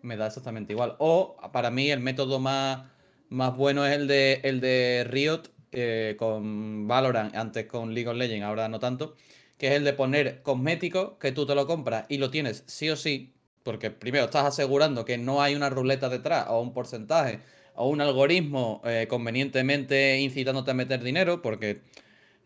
[0.03, 0.97] me da exactamente igual.
[0.99, 2.85] O para mí el método más,
[3.33, 5.43] más bueno es el de, el de Riot
[5.73, 9.17] eh, con Valorant, antes con League of Legends, ahora no tanto,
[9.57, 12.91] que es el de poner cosméticos que tú te lo compras y lo tienes sí
[12.91, 17.41] o sí, porque primero estás asegurando que no hay una ruleta detrás o un porcentaje
[17.75, 21.81] o un algoritmo eh, convenientemente incitándote a meter dinero, porque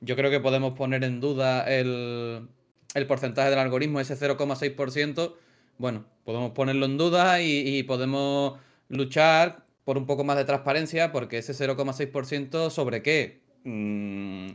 [0.01, 2.49] yo creo que podemos poner en duda el,
[2.94, 5.35] el porcentaje del algoritmo, ese 0,6%.
[5.79, 11.12] Bueno, podemos ponerlo en duda y, y podemos luchar por un poco más de transparencia,
[11.12, 13.40] porque ese 0,6% sobre qué.
[13.62, 14.49] Mm,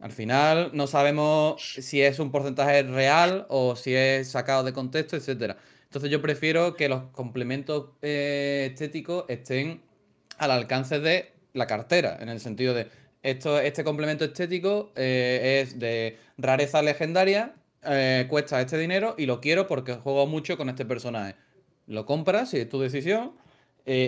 [0.00, 5.16] al final no sabemos si es un porcentaje real o si es sacado de contexto,
[5.16, 5.56] etcétera.
[5.84, 9.80] Entonces yo prefiero que los complementos eh, estéticos estén
[10.36, 12.88] al alcance de la cartera, en el sentido de
[13.22, 19.40] esto, este complemento estético eh, es de rareza legendaria, eh, cuesta este dinero y lo
[19.40, 21.34] quiero porque juego mucho con este personaje.
[21.86, 23.32] Lo compras, si es tu decisión.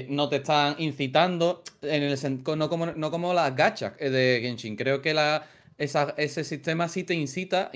[0.09, 2.19] No te están incitando, en el
[2.57, 4.77] no, como, no como las gachas de Genshin.
[4.77, 5.47] Creo que la,
[5.79, 7.71] ese sistema sí te incita,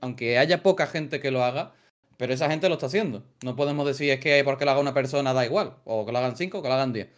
[0.00, 1.74] aunque haya poca gente que lo haga,
[2.16, 3.24] pero esa gente lo está haciendo.
[3.42, 6.18] No podemos decir es que porque lo haga una persona da igual, o que lo
[6.18, 7.08] hagan cinco o que lo hagan diez.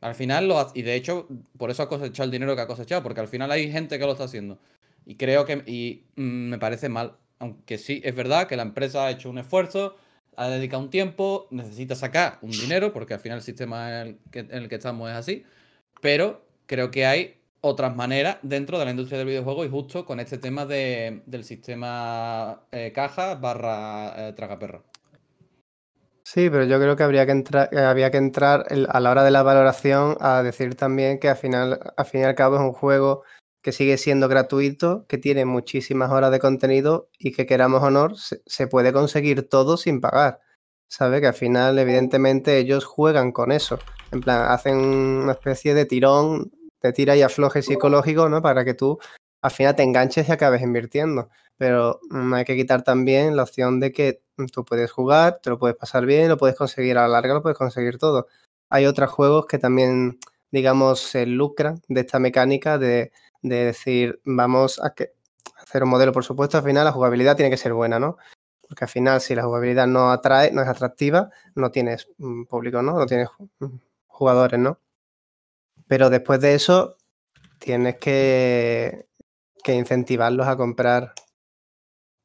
[0.00, 3.02] Al final lo y de hecho, por eso ha cosechado el dinero que ha cosechado,
[3.02, 4.58] porque al final hay gente que lo está haciendo.
[5.06, 9.06] Y creo que, y mm, me parece mal, aunque sí es verdad que la empresa
[9.06, 9.96] ha hecho un esfuerzo,
[10.36, 14.68] ha dedicado un tiempo, necesita sacar un dinero, porque al final el sistema en el
[14.68, 15.44] que estamos es así,
[16.00, 20.20] pero creo que hay otras maneras dentro de la industria del videojuego y justo con
[20.20, 24.84] este tema de, del sistema eh, caja barra eh, tragaperro.
[26.22, 29.24] Sí, pero yo creo que habría que entrar, eh, había que entrar a la hora
[29.24, 32.62] de la valoración a decir también que al final, al fin y al cabo es
[32.62, 33.24] un juego
[33.64, 38.42] que sigue siendo gratuito, que tiene muchísimas horas de contenido y que queramos honor, se,
[38.46, 40.40] se puede conseguir todo sin pagar.
[40.88, 41.20] ¿Sabe?
[41.20, 43.80] Que al final, evidentemente, ellos juegan con eso.
[44.12, 46.52] En plan, hacen una especie de tirón
[46.84, 48.42] te tira y afloje psicológico, ¿no?
[48.42, 48.98] Para que tú
[49.40, 51.30] al final te enganches y acabes invirtiendo.
[51.56, 55.48] Pero mm, hay que quitar también la opción de que mm, tú puedes jugar, te
[55.48, 58.26] lo puedes pasar bien, lo puedes conseguir a la larga, lo puedes conseguir todo.
[58.68, 60.18] Hay otros juegos que también,
[60.50, 63.12] digamos, se lucran de esta mecánica de,
[63.48, 65.12] decir, vamos a, que,
[65.58, 68.16] hacer un modelo, por supuesto, al final la jugabilidad tiene que ser buena, ¿no?
[68.66, 72.82] Porque al final, si la jugabilidad no atrae, no es atractiva, no tienes mm, público,
[72.82, 72.98] ¿no?
[72.98, 73.28] No tienes
[74.06, 74.80] jugadores, ¿no?
[75.86, 76.96] Pero después de eso,
[77.58, 79.06] tienes que,
[79.62, 81.12] que incentivarlos a comprar.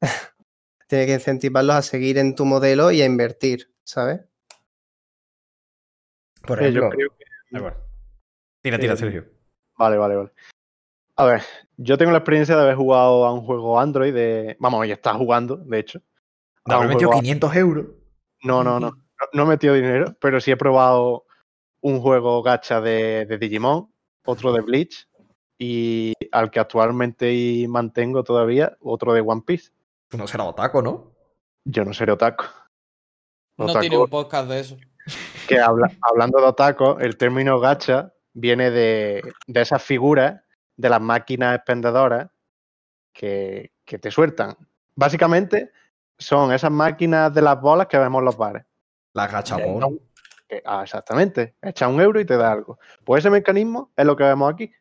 [0.86, 4.20] tienes que incentivarlos a seguir en tu modelo y a invertir, ¿sabes?
[6.42, 7.24] Por ejemplo, yo creo que...
[8.62, 9.26] Tira, tira, Sergio.
[9.78, 10.32] Vale, vale, vale.
[11.20, 11.42] A ver,
[11.76, 14.56] yo tengo la experiencia de haber jugado a un juego Android de.
[14.58, 16.00] Vamos, ya está jugando, de hecho.
[16.64, 17.86] ¿No metido 500 euros?
[18.42, 18.92] No, no, no.
[19.34, 21.26] No he metido dinero, pero sí he probado
[21.82, 23.92] un juego gacha de, Digimon,
[24.24, 25.08] otro de Bleach
[25.58, 29.72] y al que actualmente mantengo todavía, otro de One Piece.
[30.12, 31.12] No será otaco, ¿no?
[31.66, 32.46] Yo no seré otaco.
[33.58, 34.76] No tiene un podcast de eso.
[35.46, 40.40] Que hablando de otaco, el término gacha viene de, de esas figuras
[40.80, 42.28] de las máquinas expendedoras
[43.12, 44.56] que, que, te sueltan.
[44.94, 45.72] Básicamente
[46.18, 48.64] son esas máquinas de las bolas que vemos en los bares.
[49.12, 50.00] Las gachabol.
[50.64, 51.54] Ah, exactamente.
[51.62, 52.78] Echa un euro y te da algo.
[53.04, 54.72] Pues ese mecanismo es lo que vemos aquí.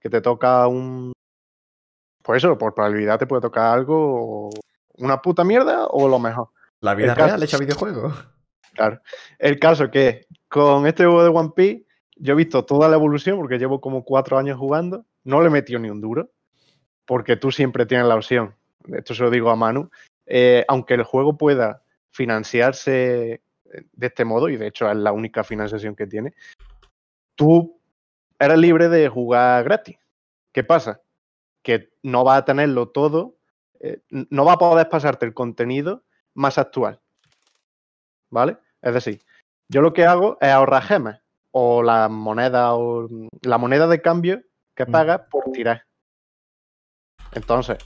[0.00, 1.12] Que te toca un.
[2.22, 4.50] Por eso, por probabilidad te puede tocar algo,
[4.94, 6.48] una puta mierda o lo mejor.
[6.80, 8.12] La vida real hecha videojuego.
[8.74, 9.00] Claro.
[9.38, 13.38] El caso que con este juego de One Piece, yo he visto toda la evolución
[13.38, 15.04] porque llevo como cuatro años jugando.
[15.24, 16.30] No le he metido ni un duro.
[17.04, 18.54] Porque tú siempre tienes la opción.
[18.88, 19.90] Esto se lo digo a Manu.
[20.26, 23.42] Eh, aunque el juego pueda financiarse
[23.92, 26.34] de este modo, y de hecho es la única financiación que tiene,
[27.34, 27.80] tú
[28.38, 29.98] eres libre de jugar gratis.
[30.52, 31.00] ¿Qué pasa?
[31.62, 33.36] Que no va a tenerlo todo,
[33.80, 37.00] eh, no va a poder pasarte el contenido más actual.
[38.30, 38.58] ¿Vale?
[38.80, 39.22] Es decir,
[39.68, 41.21] yo lo que hago es ahorrar gemas
[41.52, 43.08] o la moneda o
[43.42, 44.42] la moneda de cambio
[44.74, 44.90] que mm.
[44.90, 45.84] pagas por tirar.
[47.32, 47.78] Entonces,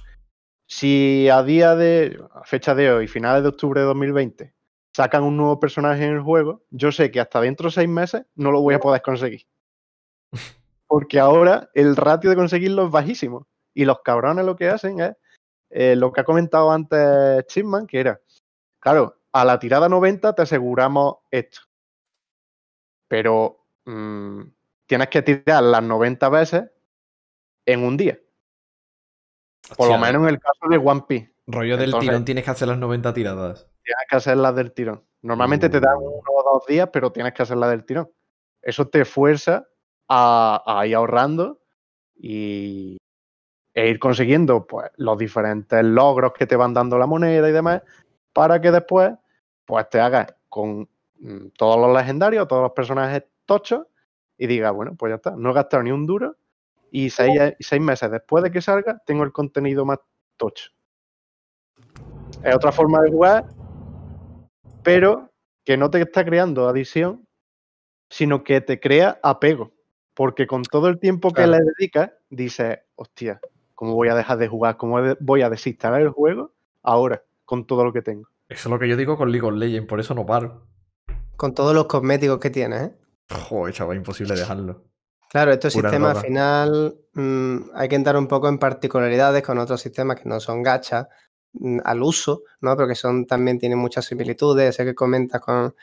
[0.69, 4.55] si a día de fecha de hoy, finales de octubre de 2020,
[4.95, 8.25] sacan un nuevo personaje en el juego, yo sé que hasta dentro de seis meses
[8.35, 9.43] no lo voy a poder conseguir.
[10.89, 13.47] Porque ahora el ratio de conseguirlo es bajísimo.
[13.75, 15.15] Y los cabrones lo que hacen es
[15.71, 18.21] eh, lo que ha comentado antes Chipman, que era,
[18.81, 21.61] claro, a la tirada 90 te aseguramos esto.
[23.09, 24.43] Pero mm,
[24.87, 26.65] tienes que tirar las 90 veces
[27.65, 28.19] en un día.
[29.77, 31.35] Por lo menos en el caso de One Piece.
[31.49, 35.05] Rollo del tirón tienes que hacer las 90 tiradas tienes que hacerla del tirón.
[35.23, 36.01] Normalmente te dan uh.
[36.01, 38.11] uno o dos días, pero tienes que hacerla del tirón.
[38.61, 39.67] Eso te fuerza
[40.09, 41.61] a, ir ahorrando
[42.17, 42.99] y,
[43.75, 47.83] e ir consiguiendo pues, los diferentes logros que te van dando la moneda y demás,
[48.33, 49.13] para que después
[49.65, 50.89] pues, te hagas con
[51.57, 53.87] todos los legendarios, todos los personajes tochos,
[54.39, 56.37] y digas, bueno, pues ya está, no he gastado ni un duro,
[56.91, 59.99] y seis, seis meses después de que salga, tengo el contenido más
[60.37, 60.71] tocho.
[62.43, 63.47] Es otra forma de jugar
[64.87, 65.33] pero
[65.65, 67.27] que no te está creando adicción
[68.09, 69.73] sino que te crea apego.
[70.15, 71.65] Porque con todo el tiempo que Claro.
[71.65, 73.41] le dedicas, dices, hostia,
[73.75, 74.77] ¿cómo voy a dejar de jugar?
[74.77, 76.53] ¿Cómo voy a desinstalar el juego
[76.85, 78.29] ahora con todo lo que tengo?
[78.49, 80.69] Eso es lo que yo digo con League of Legends, por eso no paro.
[81.37, 82.93] Con todos los cosméticos que tienes, ¿eh?
[83.31, 84.85] Joder, chaval, imposible dejarlo.
[85.29, 89.59] Claro, estos Pura sistemas al final mm, hay que entrar un poco en particularidades con
[89.59, 91.09] otros sistemas que no son gachas
[91.53, 92.77] mm, al uso, ¿no?
[92.77, 94.77] Pero que son también tienen muchas similitudes.
[94.77, 95.75] Sé que comentas con,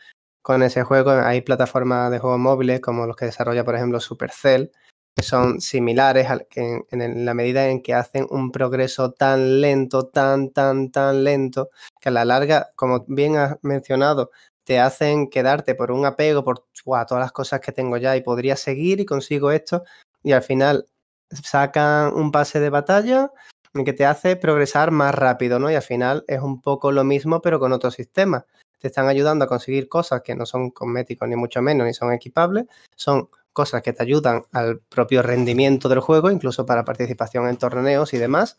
[0.41, 1.11] con ese juego.
[1.11, 4.71] Hay plataformas de juegos móviles como los que desarrolla, por ejemplo, Supercell,
[5.15, 10.07] que son similares al que en, la medida en que hacen un progreso tan lento,
[10.07, 14.31] tan, tan, tan lento, que a la larga, como bien has mencionado,
[14.63, 18.21] te hacen quedarte por un apego, por "Guau, todas las cosas que tengo ya y
[18.21, 19.83] podría seguir y consigo esto,
[20.23, 20.87] y al final
[21.43, 23.31] sacan un pase de batalla
[23.85, 25.71] que te hace progresar más rápido, ¿no?
[25.71, 28.45] Y al final es un poco lo mismo, pero con otro sistema.
[28.79, 32.13] Te están ayudando a conseguir cosas que no son cosméticos, ni mucho menos, ni son
[32.13, 37.57] equipables, son cosas que te ayudan al propio rendimiento del juego, incluso para participación en
[37.57, 38.57] torneos y demás.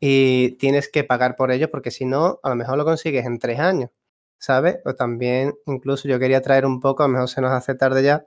[0.00, 3.38] Y tienes que pagar por ello porque si no, a lo mejor lo consigues en
[3.38, 3.90] tres años.
[4.38, 4.78] ¿Sabes?
[4.84, 8.02] O también, incluso yo quería traer un poco, a lo mejor se nos hace tarde
[8.02, 8.26] ya,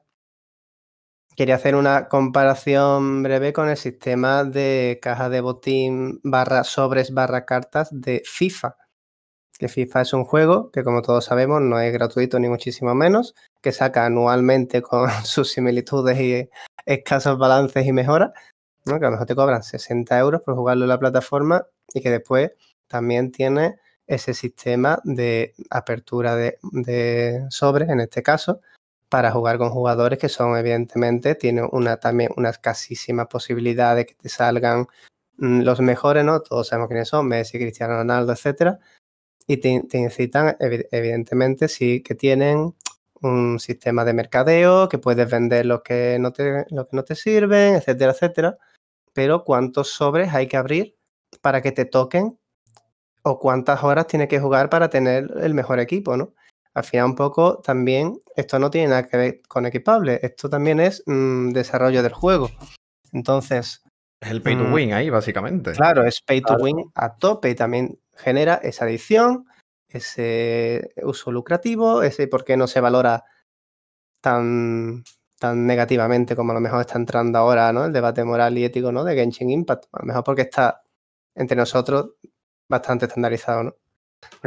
[1.35, 7.45] quería hacer una comparación breve con el sistema de caja de botín barra sobres barra
[7.45, 8.77] cartas de FIFA.
[9.57, 13.35] Que FIFA es un juego que, como todos sabemos, no es gratuito ni muchísimo menos,
[13.61, 16.49] que saca anualmente con sus similitudes y
[16.85, 18.31] escasos balances y mejoras,
[18.85, 18.99] ¿no?
[18.99, 22.09] que a lo mejor te cobran 60 euros por jugarlo en la plataforma y que
[22.11, 22.51] después
[22.87, 28.61] también tiene ese sistema de apertura de, de sobres, en este caso,
[29.09, 34.15] para jugar con jugadores que son, evidentemente, tienen una, también una escasísima posibilidad de que
[34.15, 34.87] te salgan
[35.37, 36.41] mm, los mejores, ¿no?
[36.41, 38.79] Todos sabemos quiénes son, Messi, Cristiano Ronaldo, etcétera.
[39.47, 42.75] Y te, te incitan, evi- evidentemente, sí que tienen
[43.21, 47.15] un sistema de mercadeo, que puedes vender lo que no te, lo que no te
[47.15, 48.57] sirven, etcétera, etcétera.
[49.13, 50.97] Pero ¿cuántos sobres hay que abrir
[51.41, 52.39] para que te toquen
[53.23, 56.33] o cuántas horas tiene que jugar para tener el mejor equipo, ¿no?
[56.73, 60.79] Al final un poco también esto no tiene nada que ver con equipable, esto también
[60.79, 62.49] es mm, desarrollo del juego.
[63.11, 63.83] Entonces,
[64.21, 64.73] Es el pay to Mm.
[64.73, 65.71] win ahí, básicamente.
[65.73, 69.45] claro, es pay to win a tope y también genera esa adicción,
[69.89, 73.25] ese uso lucrativo, ese por qué no se valora
[74.21, 75.03] tan,
[75.39, 77.85] tan negativamente como a lo mejor está entrando ahora, ¿no?
[77.85, 79.03] El debate moral y ético, ¿no?
[79.03, 79.85] De Genshin Impact.
[79.91, 80.83] A lo mejor porque está
[81.35, 82.11] entre nosotros
[82.71, 83.75] bastante estandarizado, ¿no?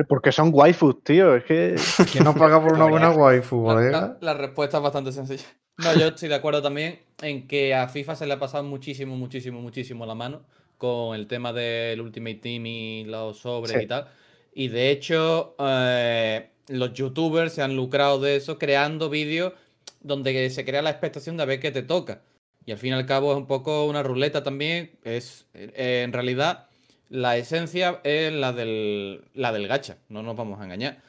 [0.09, 1.37] Porque son waifus, tío.
[1.37, 1.77] Es que.
[2.13, 5.45] ¿Quién no paga por una buena waifu, La, la- la respuesta es bastante sencilla.
[5.79, 9.17] No, yo estoy de acuerdo también en que a FIFA se le ha pasado muchísimo,
[9.17, 10.43] muchísimo, muchísimo la mano
[10.79, 13.85] con el tema del Ultimate Team y los sobres Sí.
[13.85, 14.09] y tal.
[14.55, 19.53] Y de hecho, eh, los youtubers se han lucrado de eso creando vídeos
[20.01, 22.23] donde se crea la expectación de a ver qué te toca.
[22.67, 24.93] Y al fin y al cabo es un poco una ruleta también.
[25.03, 26.69] Es, eh, en realidad,
[27.11, 31.03] la esencia es la del, la del gacha, no nos vamos a engañar.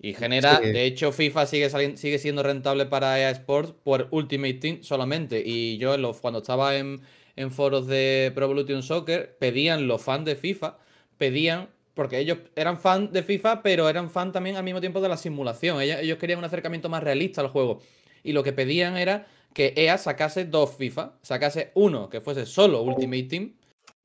[0.00, 0.70] Y genera, Sí.
[0.72, 5.40] de hecho, FIFA sigue, sigue siendo rentable para EA Sports por Ultimate Team solamente.
[5.44, 7.00] Y yo los- cuando estaba en,
[7.36, 10.76] en foros de Pro Evolution Soccer, pedían los fans de FIFA,
[11.18, 15.08] pedían, porque ellos eran fans de FIFA, pero eran fans también al mismo tiempo de
[15.08, 15.80] la simulación.
[15.80, 17.80] Ellos, ellos querían un acercamiento más realista al juego.
[18.24, 22.82] Y lo que pedían era que EA sacase dos FIFA, sacase uno que fuese solo
[22.82, 23.52] Ultimate Team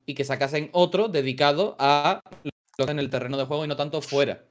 [0.08, 2.22] y que sacasen otro dedicado a
[2.78, 4.42] lo que en el terreno de juego y no tanto fuera.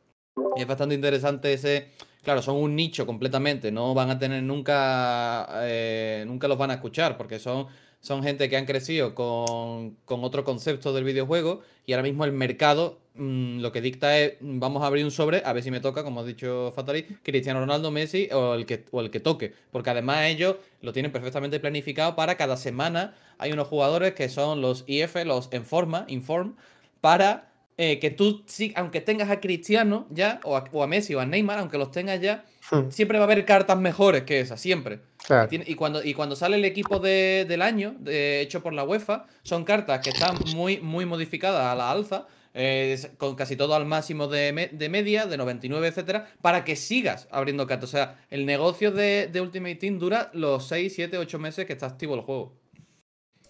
[0.56, 1.94] Y es bastante interesante ese.
[2.22, 3.72] Claro, son un nicho completamente.
[3.72, 5.48] No van a tener nunca.
[5.64, 7.18] eh, nunca los van a escuchar.
[7.18, 7.66] Porque son,
[8.02, 11.62] son gente que han crecido con, con otro concepto del videojuego.
[11.88, 14.34] Y ahora mismo el mercado mm, lo que dicta es.
[14.42, 17.04] mm, Vamos a abrir un sobre, a ver si me toca, como ha dicho Fatali,
[17.24, 19.54] Cristiano Ronaldo, Messi o el que, o el que toque.
[19.72, 23.16] Porque además ellos lo tienen perfectamente planificado para cada semana.
[23.38, 26.56] Hay unos jugadores que son los IF, los Informa, Inform,
[27.02, 31.14] para eh, que tú, sí, aunque tengas a Cristiano ya, o a, o a Messi
[31.14, 34.42] o a Neymar, aunque los tengas ya, Hmm, siempre va a haber cartas mejores que
[34.42, 35.00] esas, siempre.
[35.26, 35.46] Claro.
[35.46, 38.74] Y, tiene- y cuando, y cuando sale el equipo de- del año, de- hecho por
[38.74, 42.28] la UEFA, son cartas que están muy, muy modificadas a la alza,
[42.58, 46.64] eh, es- con casi todo al máximo de, me- de media, de 99, etcétera, para
[46.66, 47.90] que sigas abriendo cartas.
[47.90, 51.74] O sea, el negocio de, de Ultimate Team dura los 6, 7, 8 meses que
[51.74, 52.54] está activo el juego.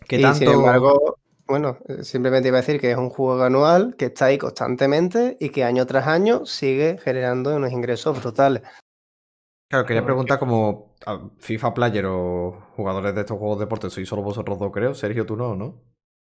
[0.07, 0.37] ¿Qué y tanto...
[0.39, 4.37] sin embargo, bueno, simplemente iba a decir que es un juego anual que está ahí
[4.37, 8.61] constantemente y que año tras año sigue generando unos ingresos brutales.
[9.69, 10.95] Claro, quería preguntar como
[11.39, 14.93] FIFA Player o jugadores de estos juegos de deporte, sois solo vosotros dos, creo.
[14.93, 15.81] Sergio, tú no, ¿no?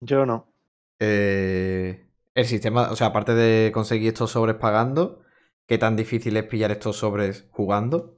[0.02, 0.54] Yo no.
[1.00, 5.22] Eh, el sistema, o sea, aparte de conseguir estos sobres pagando,
[5.68, 8.18] ¿qué tan difícil es pillar estos sobres jugando?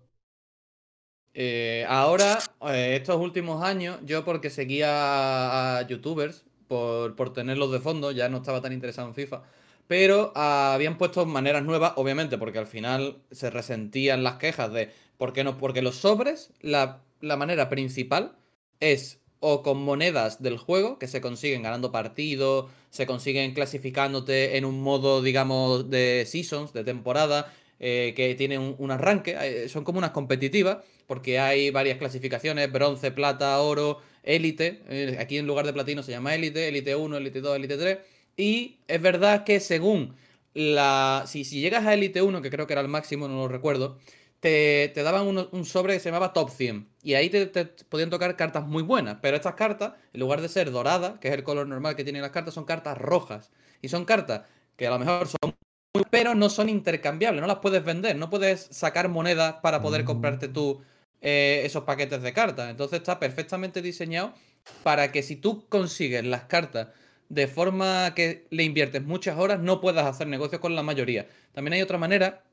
[1.34, 2.40] Eh, ahora,
[2.70, 8.30] eh, estos últimos años, yo porque seguía a, youtubers por, por tenerlos de fondo, ya
[8.30, 9.44] no estaba tan interesado en FIFA,
[9.88, 14.92] pero ah, habían puesto maneras nuevas, obviamente, porque al final se resentían las quejas de
[15.18, 15.58] ¿por qué no?
[15.58, 18.38] Porque los sobres, la, la manera principal
[18.80, 24.66] es o con monedas del juego que se consiguen ganando partidos, se consiguen clasificándote en
[24.66, 30.00] un modo, digamos, de seasons, de temporada, eh, que tiene un, arranque, eh, son como
[30.00, 35.74] unas competitivas, porque hay varias clasificaciones, bronce, plata, oro, élite, eh, aquí en lugar de
[35.74, 37.98] platino se llama élite, élite 1, élite 2, élite 3,
[38.38, 40.16] y es verdad que según
[40.56, 41.26] la...
[41.28, 44.00] Si, si llegas a élite 1, que creo que era el máximo, no lo recuerdo,
[44.46, 46.88] te, te daban un sobre que se llamaba Top 100.
[47.02, 47.48] Y ahí te,
[47.90, 49.18] podían tocar cartas muy buenas.
[49.20, 52.22] Pero estas cartas, en lugar de ser doradas, que es el color normal que tienen
[52.22, 53.50] las cartas, son cartas rojas.
[53.82, 54.44] Y son cartas
[54.76, 55.56] que a lo mejor son
[55.96, 57.42] muy, pero no son intercambiables.
[57.42, 58.18] No las puedes vender.
[58.18, 60.80] No puedes sacar monedas para poder comprarte tú
[61.22, 62.70] eh, esos paquetes de cartas.
[62.70, 64.36] Entonces está perfectamente diseñado
[64.84, 66.90] para que si tú consigues las cartas
[67.30, 71.28] de forma que le inviertes muchas horas, no puedas hacer negocios con la mayoría.
[71.52, 72.44] También hay otra manera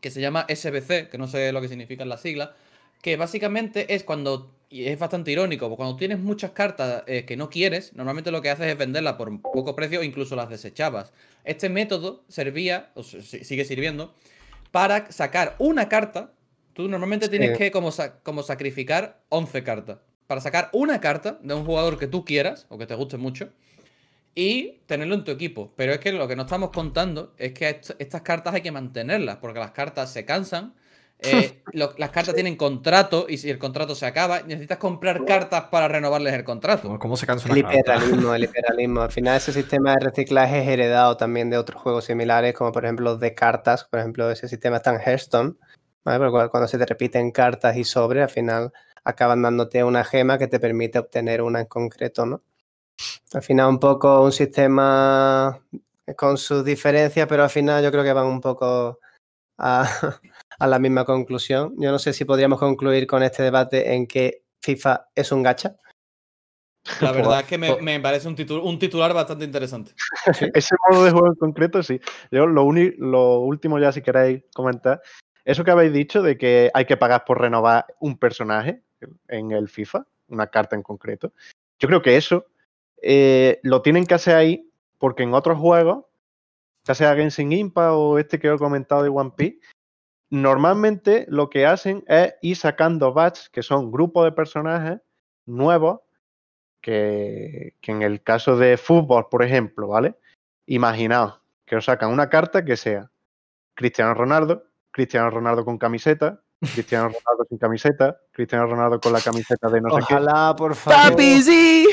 [0.00, 2.50] que se llama SBC, que no sé lo que significan las siglas,
[3.02, 7.36] que básicamente es cuando, y es bastante irónico, porque cuando tienes muchas cartas eh, que
[7.36, 11.12] no quieres, normalmente lo que haces es venderlas por poco precio o incluso las desechabas.
[11.44, 14.14] Este método servía, o sigue sirviendo,
[14.70, 16.32] para sacar una carta.
[16.72, 17.58] Tú normalmente tienes Sí.
[17.58, 19.98] que como, sa- como sacrificar 11 cartas.
[20.26, 23.48] Para sacar una carta de un jugador que tú quieras o que te guste mucho
[24.36, 25.72] y tenerlo en tu equipo.
[25.76, 28.70] Pero es que lo que no estamos contando es que est- estas cartas hay que
[28.70, 30.74] mantenerlas, porque las cartas se cansan.
[31.18, 35.64] eh, lo- las cartas tienen contrato y si el contrato se acaba, necesitas comprar cartas
[35.70, 36.98] para renovarles el contrato.
[36.98, 39.00] ¿Cómo, se cansa El una hiperrealismo, el hiperrealismo.
[39.00, 42.84] Al final ese sistema de reciclaje es heredado también de otros juegos similares, como por
[42.84, 43.84] ejemplo los de cartas.
[43.84, 45.54] Por ejemplo, ese sistema está en Hearthstone.
[46.04, 46.30] ¿vale?
[46.30, 48.72] Cu- cuando se te repiten cartas y sobres, al final
[49.02, 52.42] acaban dándote una gema que te permite obtener una en concreto, ¿no?
[53.32, 55.60] Al final un poco un sistema
[56.16, 59.00] con sus diferencias, pero al final yo creo que van un poco
[59.58, 59.84] a,
[60.58, 61.74] a la misma conclusión.
[61.78, 65.76] Yo no sé si podríamos concluir con este debate en que FIFA es un gacha.
[67.00, 69.92] La verdad es que me, me parece un, titu- un titular bastante interesante.
[70.54, 72.00] Ese modo de juego en concreto, sí.
[72.30, 75.02] Yo lo, uni- lo último ya, si queréis comentar,
[75.44, 78.82] eso que habéis dicho de que hay que pagar por renovar un personaje
[79.28, 81.32] en el FIFA, una carta en concreto.
[81.80, 82.46] Yo creo que eso
[83.02, 86.04] eh, lo tienen que hacer ahí porque en otros juegos,
[86.84, 89.60] ya sea Genshin Impact o este que he comentado de One Piece,
[90.30, 95.00] normalmente lo que hacen es ir sacando batch, que son grupos de personajes
[95.44, 96.00] nuevos,
[96.80, 100.14] que, que en el caso de fútbol, por ejemplo, ¿vale?
[100.66, 103.10] Imaginaos que os sacan una carta que sea
[103.74, 109.68] Cristiano Ronaldo, Cristiano Ronaldo con camiseta, Cristiano Ronaldo sin camiseta, Cristiano Ronaldo con la camiseta
[109.68, 110.14] de no sé qué.
[110.14, 110.98] Ojalá, por favor.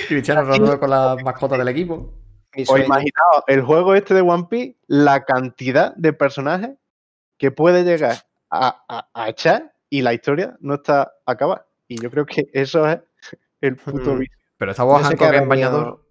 [0.07, 2.14] Cristiano Ronaldo con la mascota del equipo.
[2.68, 6.72] O imaginaos el juego este de One Piece, la cantidad de personajes
[7.38, 8.16] que puede llegar
[8.49, 11.66] a, a- a echar y la historia no está acabada.
[11.88, 12.99] Y yo creo que eso es
[13.61, 14.24] el puto Mm.
[14.57, 16.05] Pero sé Hancock en bañador.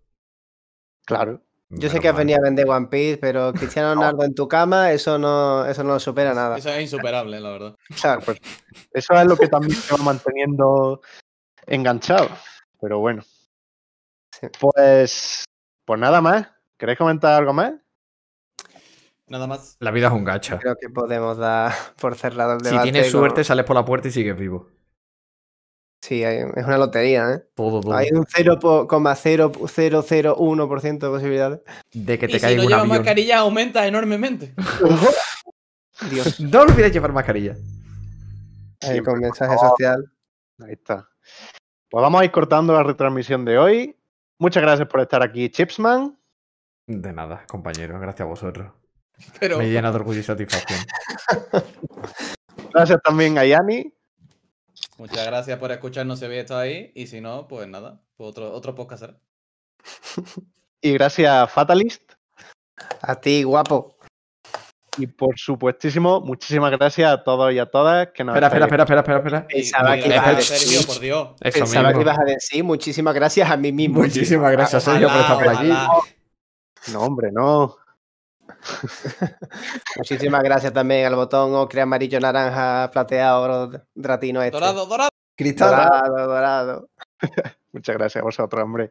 [1.07, 1.41] Claro.
[1.75, 4.93] Yo sé que has venido a vender One Piece, pero Cristiano Ronaldo en tu cama,
[4.93, 6.59] eso no, eso no lo supera nada.
[6.59, 7.77] Eso es insuperable, la verdad.
[8.01, 8.21] Claro.
[8.25, 8.39] Pues
[8.93, 11.01] eso es lo que también te va manteniendo
[11.67, 12.29] enganchado.
[12.81, 13.23] Pero bueno.
[14.39, 14.49] Sí.
[14.61, 15.45] Pues,
[15.85, 16.49] pues nada más.
[16.77, 17.73] ¿Queréis comentar algo más?
[19.29, 19.77] Nada más.
[19.81, 20.59] La vida es un gacha.
[20.59, 22.83] Creo que podemos dar por cerrado el Si debate.
[22.91, 24.69] tienes con- suerte, sales por la puerta y sigues vivo.
[26.03, 27.43] Sí, hay- es una lotería, ¿eh?
[27.55, 27.95] Todo, todo.
[27.95, 31.61] Hay un 0,0001% de posibilidades.
[31.93, 32.97] De que Y te si caiga no un llevas avión.
[32.99, 34.53] mascarilla, aumenta enormemente.
[36.11, 37.55] Dios, No olvides llevar mascarilla.
[38.81, 40.13] ahí con mensaje social.
[40.61, 41.09] Ahí está.
[41.89, 43.97] Pues vamos a ir cortando la retransmisión de hoy.
[44.39, 46.19] Muchas gracias por estar aquí, Chipsman.
[46.89, 48.01] De nada, compañero.
[48.01, 48.73] Gracias a vosotros.
[49.39, 50.81] Pero Me llena de orgullo y satisfacción.
[52.75, 53.93] Gracias también a Yani.
[54.99, 56.93] Muchas gracias por escucharnos si habéis estado ahí.
[56.95, 58.01] Y si no, pues nada.
[58.17, 59.19] pues otro, otro podcast será.
[60.85, 62.03] Y gracias Fatalist.
[63.03, 63.97] A ti, guapo.
[64.99, 68.83] Y por supuestísimo, muchísimas gracias a todos y a todas que nos Espera, espera, espera,
[68.83, 69.47] espera, espera, espera.
[69.47, 71.29] Pensaba que ibas a decir- por Dios.
[71.41, 74.01] Eso Pensaba que ibas a decir muchísimas gracias a mí mismo.
[74.01, 75.73] Muchísimas gracias, Sergio, por estar por aquí.
[76.93, 77.77] No, hombre, no.
[79.97, 84.59] Muchísimas gracias también al botón ocre amarillo, naranja, plateado, oro, dratino este.
[84.59, 85.11] Dorado, dorado.
[85.37, 85.71] Cristal.
[85.71, 86.89] dorado, dorado.
[87.73, 88.91] Muchas gracias a vosotros, hombre.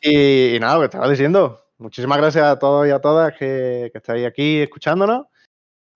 [0.00, 1.62] Y, y nada, lo que estaba diciendo.
[1.78, 5.26] Muchísimas gracias a todos y a todas que, que estáis aquí escuchándonos.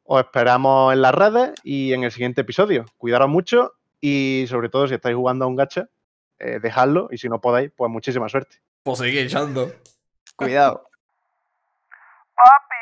[0.05, 2.84] Os esperamos en las redes y en el siguiente episodio.
[2.99, 5.88] Cuidaros mucho Y sobre todo, si estáis jugando a un gacha,
[6.38, 7.09] eh, dejadlo.
[7.12, 8.57] Y si no podáis, pues muchísima suerte.
[8.82, 9.72] Pues seguir echando.
[10.36, 10.91] Cuidado.
[12.34, 12.80] Papi,